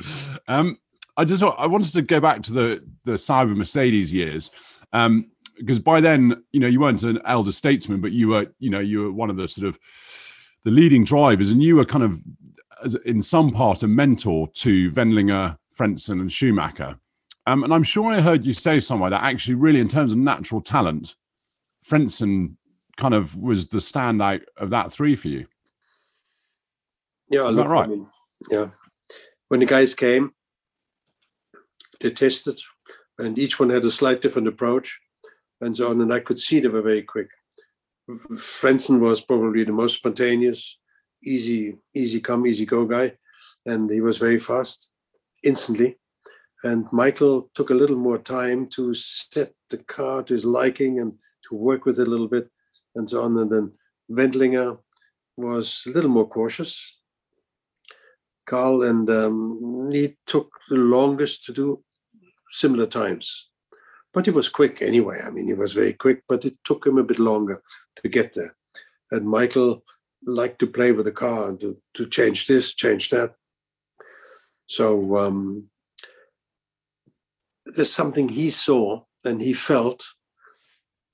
[0.48, 0.78] Um,
[1.18, 4.50] I just I wanted to go back to the the Sauber Mercedes years.
[4.94, 8.70] Um, because by then, you know, you weren't an elder statesman, but you were, you
[8.70, 9.78] know, you were one of the sort of
[10.64, 12.22] the leading drivers, and you were kind of,
[13.04, 16.98] in some part, a mentor to Wendlinger, Frentzen, and Schumacher.
[17.46, 20.16] Um, and I'm sure I heard you say somewhere that actually, really, in terms of
[20.16, 21.16] natural talent,
[21.86, 22.56] Frentzen
[22.96, 25.46] kind of was the standout of that three for you.
[27.28, 27.84] Yeah, is that right?
[27.84, 28.06] I mean,
[28.50, 28.68] yeah.
[29.48, 30.32] When the guys came,
[32.00, 32.60] they tested,
[33.18, 34.98] and each one had a slight different approach,
[35.60, 36.00] and so on.
[36.00, 37.28] And I could see they were very quick.
[38.08, 40.78] Frentzen was probably the most spontaneous,
[41.22, 43.16] easy, easy come, easy go guy,
[43.64, 44.90] and he was very fast,
[45.42, 45.96] instantly.
[46.62, 51.12] And Michael took a little more time to set the car to his liking and
[51.48, 52.48] to work with it a little bit
[52.94, 53.38] and so on.
[53.38, 53.72] And then
[54.10, 54.78] Wendlinger
[55.36, 56.98] was a little more cautious.
[58.46, 61.82] Carl and um, he took the longest to do
[62.50, 63.48] similar times,
[64.12, 65.20] but he was quick anyway.
[65.24, 67.62] I mean, he was very quick, but it took him a bit longer
[67.96, 68.54] to get there.
[69.10, 69.82] And Michael
[70.26, 73.34] liked to play with the car and to, to change this, change that.
[74.66, 75.68] So um,
[77.66, 80.06] there's something he saw and he felt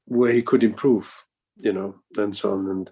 [0.06, 1.24] where he could improve
[1.62, 2.68] you know, and so on.
[2.68, 2.90] And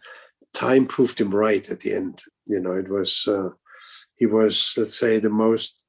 [0.54, 2.22] time proved him right at the end.
[2.46, 3.50] You know, it was uh,
[4.16, 5.84] he was, let's say, the most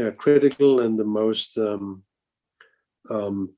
[0.00, 2.02] uh, critical and the most um,
[3.10, 3.54] um,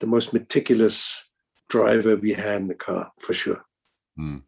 [0.00, 1.24] the most meticulous
[1.68, 3.64] driver we had in the car for sure.
[4.18, 4.42] Mm.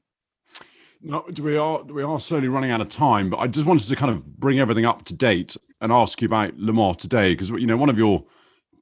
[1.00, 3.96] No, we are we are slowly running out of time, but I just wanted to
[3.96, 7.50] kind of bring everything up to date and ask you about Le Mans today because
[7.50, 8.24] you know one of your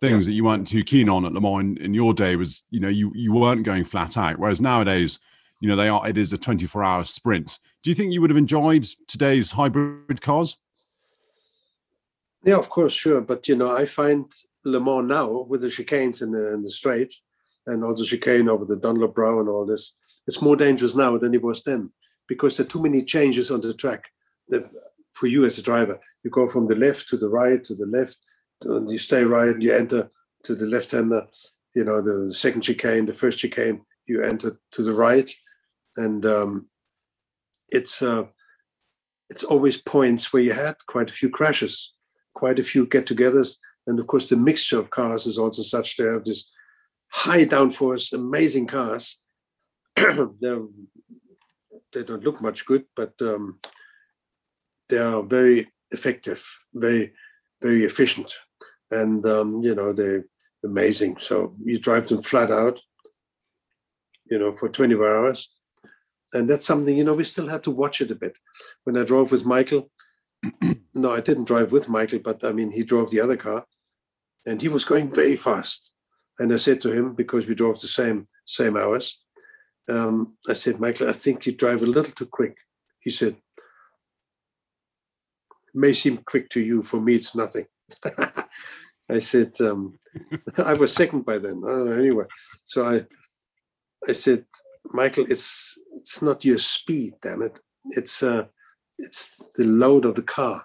[0.01, 0.31] things yeah.
[0.31, 2.81] that you weren't too keen on at Le Mans in, in, your day was, you
[2.81, 4.39] know, you you weren't going flat out.
[4.39, 5.19] Whereas nowadays,
[5.61, 7.59] you know, they are it is a 24 hour sprint.
[7.83, 10.57] Do you think you would have enjoyed today's hybrid cars?
[12.45, 13.21] Yeah, of course, sure.
[13.21, 14.31] But you know, I find
[14.65, 17.15] Le Mans now with the chicanes in the, in the straight
[17.67, 19.93] and all the chicane over the Dunlop Brow and all this,
[20.27, 21.91] it's more dangerous now than it was then
[22.29, 24.05] because there are too many changes on the track.
[24.49, 24.71] That
[25.13, 27.87] for you as a driver, you go from the left to the right to the
[27.87, 28.19] left
[28.63, 30.11] and you stay right and you enter
[30.45, 31.27] to the left hander,
[31.75, 35.31] you know, the second chicane, the first chicane, you enter to the right.
[35.97, 36.69] And um,
[37.69, 38.25] it's uh,
[39.31, 41.95] it's always points where you had quite a few crashes,
[42.35, 45.97] quite a few get-togethers, and of course the mixture of cars is also such.
[45.97, 46.51] They have this
[47.09, 49.19] high downforce, amazing cars.
[49.97, 50.63] They're
[51.93, 53.59] they don't look much good, but um,
[54.91, 57.15] they are very effective, very
[57.63, 58.37] very efficient
[58.91, 60.25] and um, you know they're
[60.65, 61.19] amazing.
[61.19, 62.81] So you drive them flat out,
[64.31, 65.51] you know, for 24 hours,
[66.33, 68.39] and that's something you know we still had to watch it a bit.
[68.85, 69.91] When I drove with Michael,
[70.95, 73.65] no, I didn't drive with Michael, but I mean he drove the other car,
[74.47, 75.93] and he was going very fast.
[76.39, 79.19] And I said to him because we drove the same same hours,
[79.89, 82.57] um, I said, Michael, I think you drive a little too quick.
[83.01, 83.37] He said,
[85.75, 86.83] may seem quick to you.
[86.83, 87.67] For me, it's nothing.
[89.09, 89.97] I said, um,
[90.65, 91.63] I was second by then.
[91.65, 92.25] Uh, anyway,
[92.65, 93.05] so I,
[94.09, 94.45] I said,
[94.93, 97.59] Michael, it's it's not your speed, damn it.
[97.91, 98.45] It's uh,
[98.99, 100.63] it's the load of the car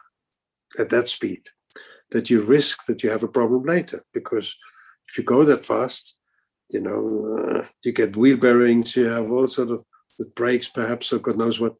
[0.80, 1.48] at that speed
[2.12, 4.04] that you risk that you have a problem later.
[4.14, 4.56] Because
[5.08, 6.20] if you go that fast,
[6.70, 9.84] you know, uh, you get wheel bearings, you have all sort of
[10.20, 11.76] with brakes, perhaps, or God knows what.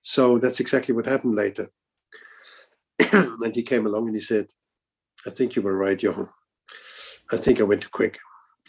[0.00, 1.70] So that's exactly what happened later.
[3.12, 4.46] and he came along and he said,
[5.26, 6.28] I think you were right, Jochen.
[7.30, 8.18] I think I went too quick.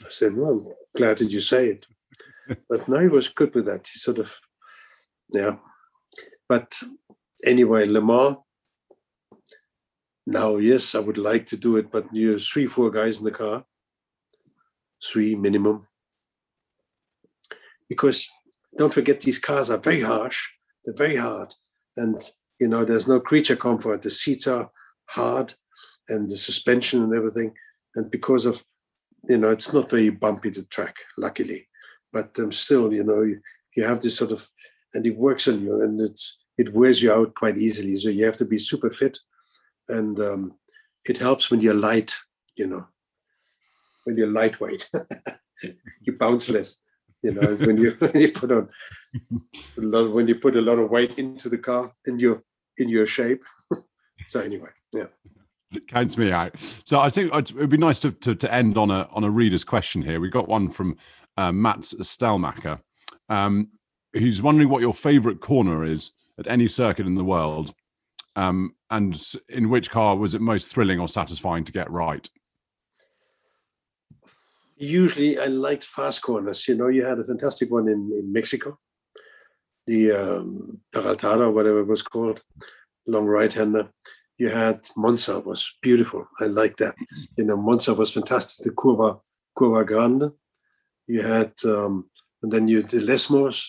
[0.06, 1.88] I said, Well, glad that you say it.
[2.70, 3.88] but no, he was good with that.
[3.88, 4.40] He sort of,
[5.34, 5.58] yeah.
[6.48, 6.80] But
[7.46, 8.38] anyway, Le Mans,
[10.26, 13.32] now, yes, I would like to do it, but you're three, four guys in the
[13.32, 13.66] car,
[15.04, 15.88] three minimum.
[17.90, 18.30] Because
[18.78, 20.48] don't forget, these cars are very harsh,
[20.86, 21.54] they're very hard.
[21.98, 22.22] And,
[22.60, 24.02] you know, there's no creature comfort.
[24.02, 24.72] The seats are
[25.08, 25.54] hard
[26.10, 27.54] and the suspension and everything.
[27.96, 28.64] And because of,
[29.30, 31.68] you know, it's not very bumpy the track, luckily.
[32.12, 33.40] but um, still, you know, you,
[33.76, 34.48] you have this sort of,
[34.94, 37.96] and it works on you, and it's it wears you out quite easily.
[37.96, 39.18] So you have to be super fit,
[39.90, 40.54] and um,
[41.06, 42.16] it helps when you're light,
[42.56, 42.88] you know,
[44.04, 44.90] when you're lightweight,
[46.02, 46.80] you bounce less.
[47.24, 48.70] You know, it's when you when you put on
[49.78, 52.44] a lot when you put a lot of weight into the car in your
[52.78, 53.44] in your shape.
[54.28, 55.08] so anyway, yeah.
[55.88, 56.60] Counts me out.
[56.86, 59.64] So I think it'd be nice to, to, to end on a on a reader's
[59.64, 60.20] question here.
[60.20, 60.98] We got one from
[61.38, 62.80] uh, Matt Stelmacher,
[63.30, 63.70] um,
[64.14, 67.74] who's wondering what your favourite corner is at any circuit in the world,
[68.36, 69.20] um, and
[69.50, 72.28] in which car was it most thrilling or satisfying to get right?
[74.76, 76.68] Usually, I liked fast corners.
[76.68, 78.78] You know, you had a fantastic one in, in Mexico,
[79.88, 82.42] the um, Peraltada, whatever it was called,
[83.08, 83.90] long right-hander.
[84.38, 86.28] You had Monza was beautiful.
[86.40, 86.96] I like that.
[87.38, 88.66] You know, Monza was fantastic.
[88.66, 89.20] The Curva
[89.58, 90.32] Curva Grande.
[91.08, 92.10] You had, um,
[92.42, 93.68] and then you the Lesmos,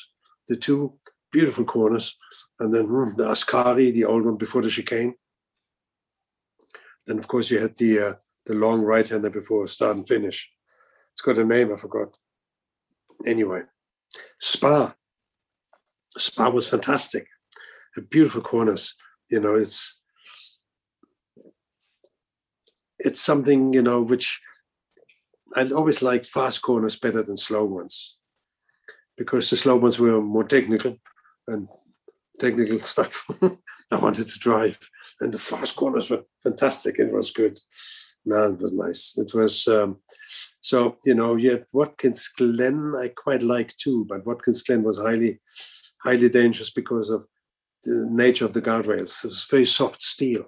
[0.48, 0.94] the two
[1.30, 2.16] beautiful corners,
[2.60, 5.14] and then hmm, the Ascari, the old one before the chicane.
[7.06, 8.14] Then of course you had the uh,
[8.46, 10.50] the long right hander before start and finish.
[11.12, 12.16] It's got a name I forgot.
[13.26, 13.62] Anyway,
[14.40, 14.94] Spa.
[16.16, 17.26] Spa was fantastic.
[17.96, 18.94] The beautiful corners.
[19.30, 20.00] You know, it's
[22.98, 24.40] it's something you know which
[25.56, 28.16] I always liked fast corners better than slow ones
[29.16, 30.96] because the slow ones were more technical
[31.46, 31.68] and
[32.38, 33.24] technical stuff
[33.90, 34.78] I wanted to drive.
[35.20, 36.98] And the fast corners were fantastic.
[36.98, 37.58] It was good.
[38.24, 39.16] No, it was nice.
[39.18, 39.98] It was um,
[40.60, 41.36] so you know.
[41.36, 45.40] Yet Watkins Glen I quite like too, but Watkins Glen was highly,
[46.02, 47.26] highly dangerous because of
[47.82, 49.24] the nature of the guardrails.
[49.24, 50.46] It was very soft steel,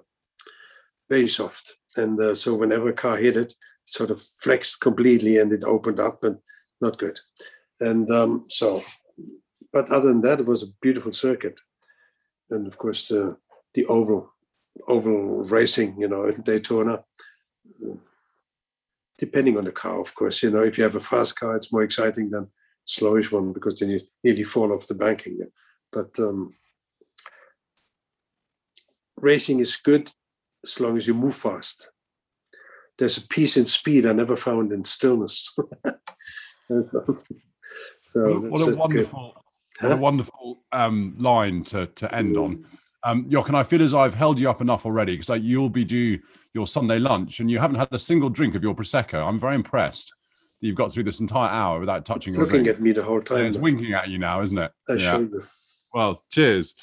[1.07, 5.37] very soft, and uh, so whenever a car hit it, it sort of flexed completely
[5.37, 6.37] and it opened up and
[6.81, 7.19] not good.
[7.79, 8.83] And um, so,
[9.71, 11.59] but other than that, it was a beautiful circuit
[12.49, 13.37] and of course the
[13.73, 14.33] the oval
[14.87, 17.03] oval racing, you know, in Daytona.
[19.17, 21.73] Depending on the car, of course, you know, if you have a fast car, it's
[21.73, 22.47] more exciting than
[22.87, 25.39] slowish one because then you nearly fall off the banking.
[25.91, 26.53] But um,
[29.15, 30.11] racing is good
[30.67, 31.91] as long as you move fast.
[32.97, 35.53] There's a peace in speed I never found in stillness.
[36.83, 37.17] so,
[38.01, 39.43] so what a wonderful,
[39.79, 42.65] what a wonderful um, line to to end on.
[43.03, 45.85] Um, Jochen, I feel as I've held you up enough already because like, you'll be
[45.85, 46.19] due
[46.53, 49.25] your Sunday lunch and you haven't had a single drink of your prosecco.
[49.25, 50.13] I'm very impressed
[50.59, 52.33] that you've got through this entire hour without touching.
[52.33, 52.67] It's looking drink.
[52.67, 53.37] at me the whole time.
[53.37, 54.71] And it's winking at you now, isn't it?
[54.89, 55.23] I yeah.
[55.93, 56.75] Well, cheers.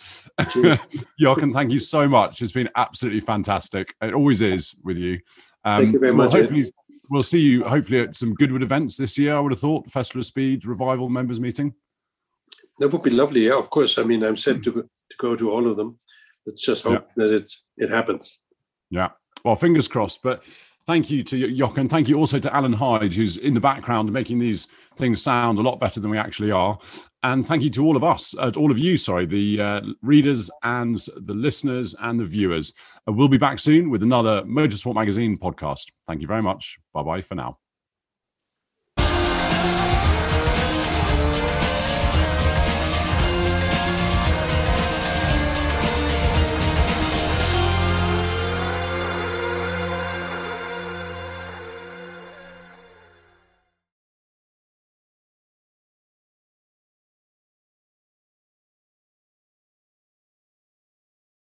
[0.51, 0.79] cheers.
[1.19, 2.43] Jochen, thank you so much.
[2.43, 3.95] It's been absolutely fantastic.
[4.03, 5.21] It always is with you.
[5.65, 6.33] Um, thank you very much.
[6.33, 6.65] hopefully,
[7.11, 9.35] we'll see you hopefully at some Goodwood events this year.
[9.35, 11.75] I would have thought Festival of Speed Revival members meeting.
[12.79, 13.47] That would be lovely.
[13.47, 13.99] Yeah, of course.
[13.99, 15.97] I mean, I'm set to go, to go to all of them.
[16.47, 17.25] Let's just hope yeah.
[17.25, 18.41] that it it happens.
[18.91, 19.11] Yeah.
[19.45, 20.23] Well, fingers crossed.
[20.23, 20.43] But
[20.87, 21.89] thank you to Jochen.
[21.89, 24.67] Thank you also to Alan Hyde, who's in the background making these
[24.97, 26.79] things sound a lot better than we actually are.
[27.23, 30.51] And thank you to all of us, uh, all of you, sorry, the uh, readers
[30.63, 32.75] and the listeners and the viewers.
[33.09, 35.91] Uh, we'll be back soon with another Motorsport Magazine podcast.
[36.07, 36.79] Thank you very much.
[36.93, 37.64] Bye bye for now.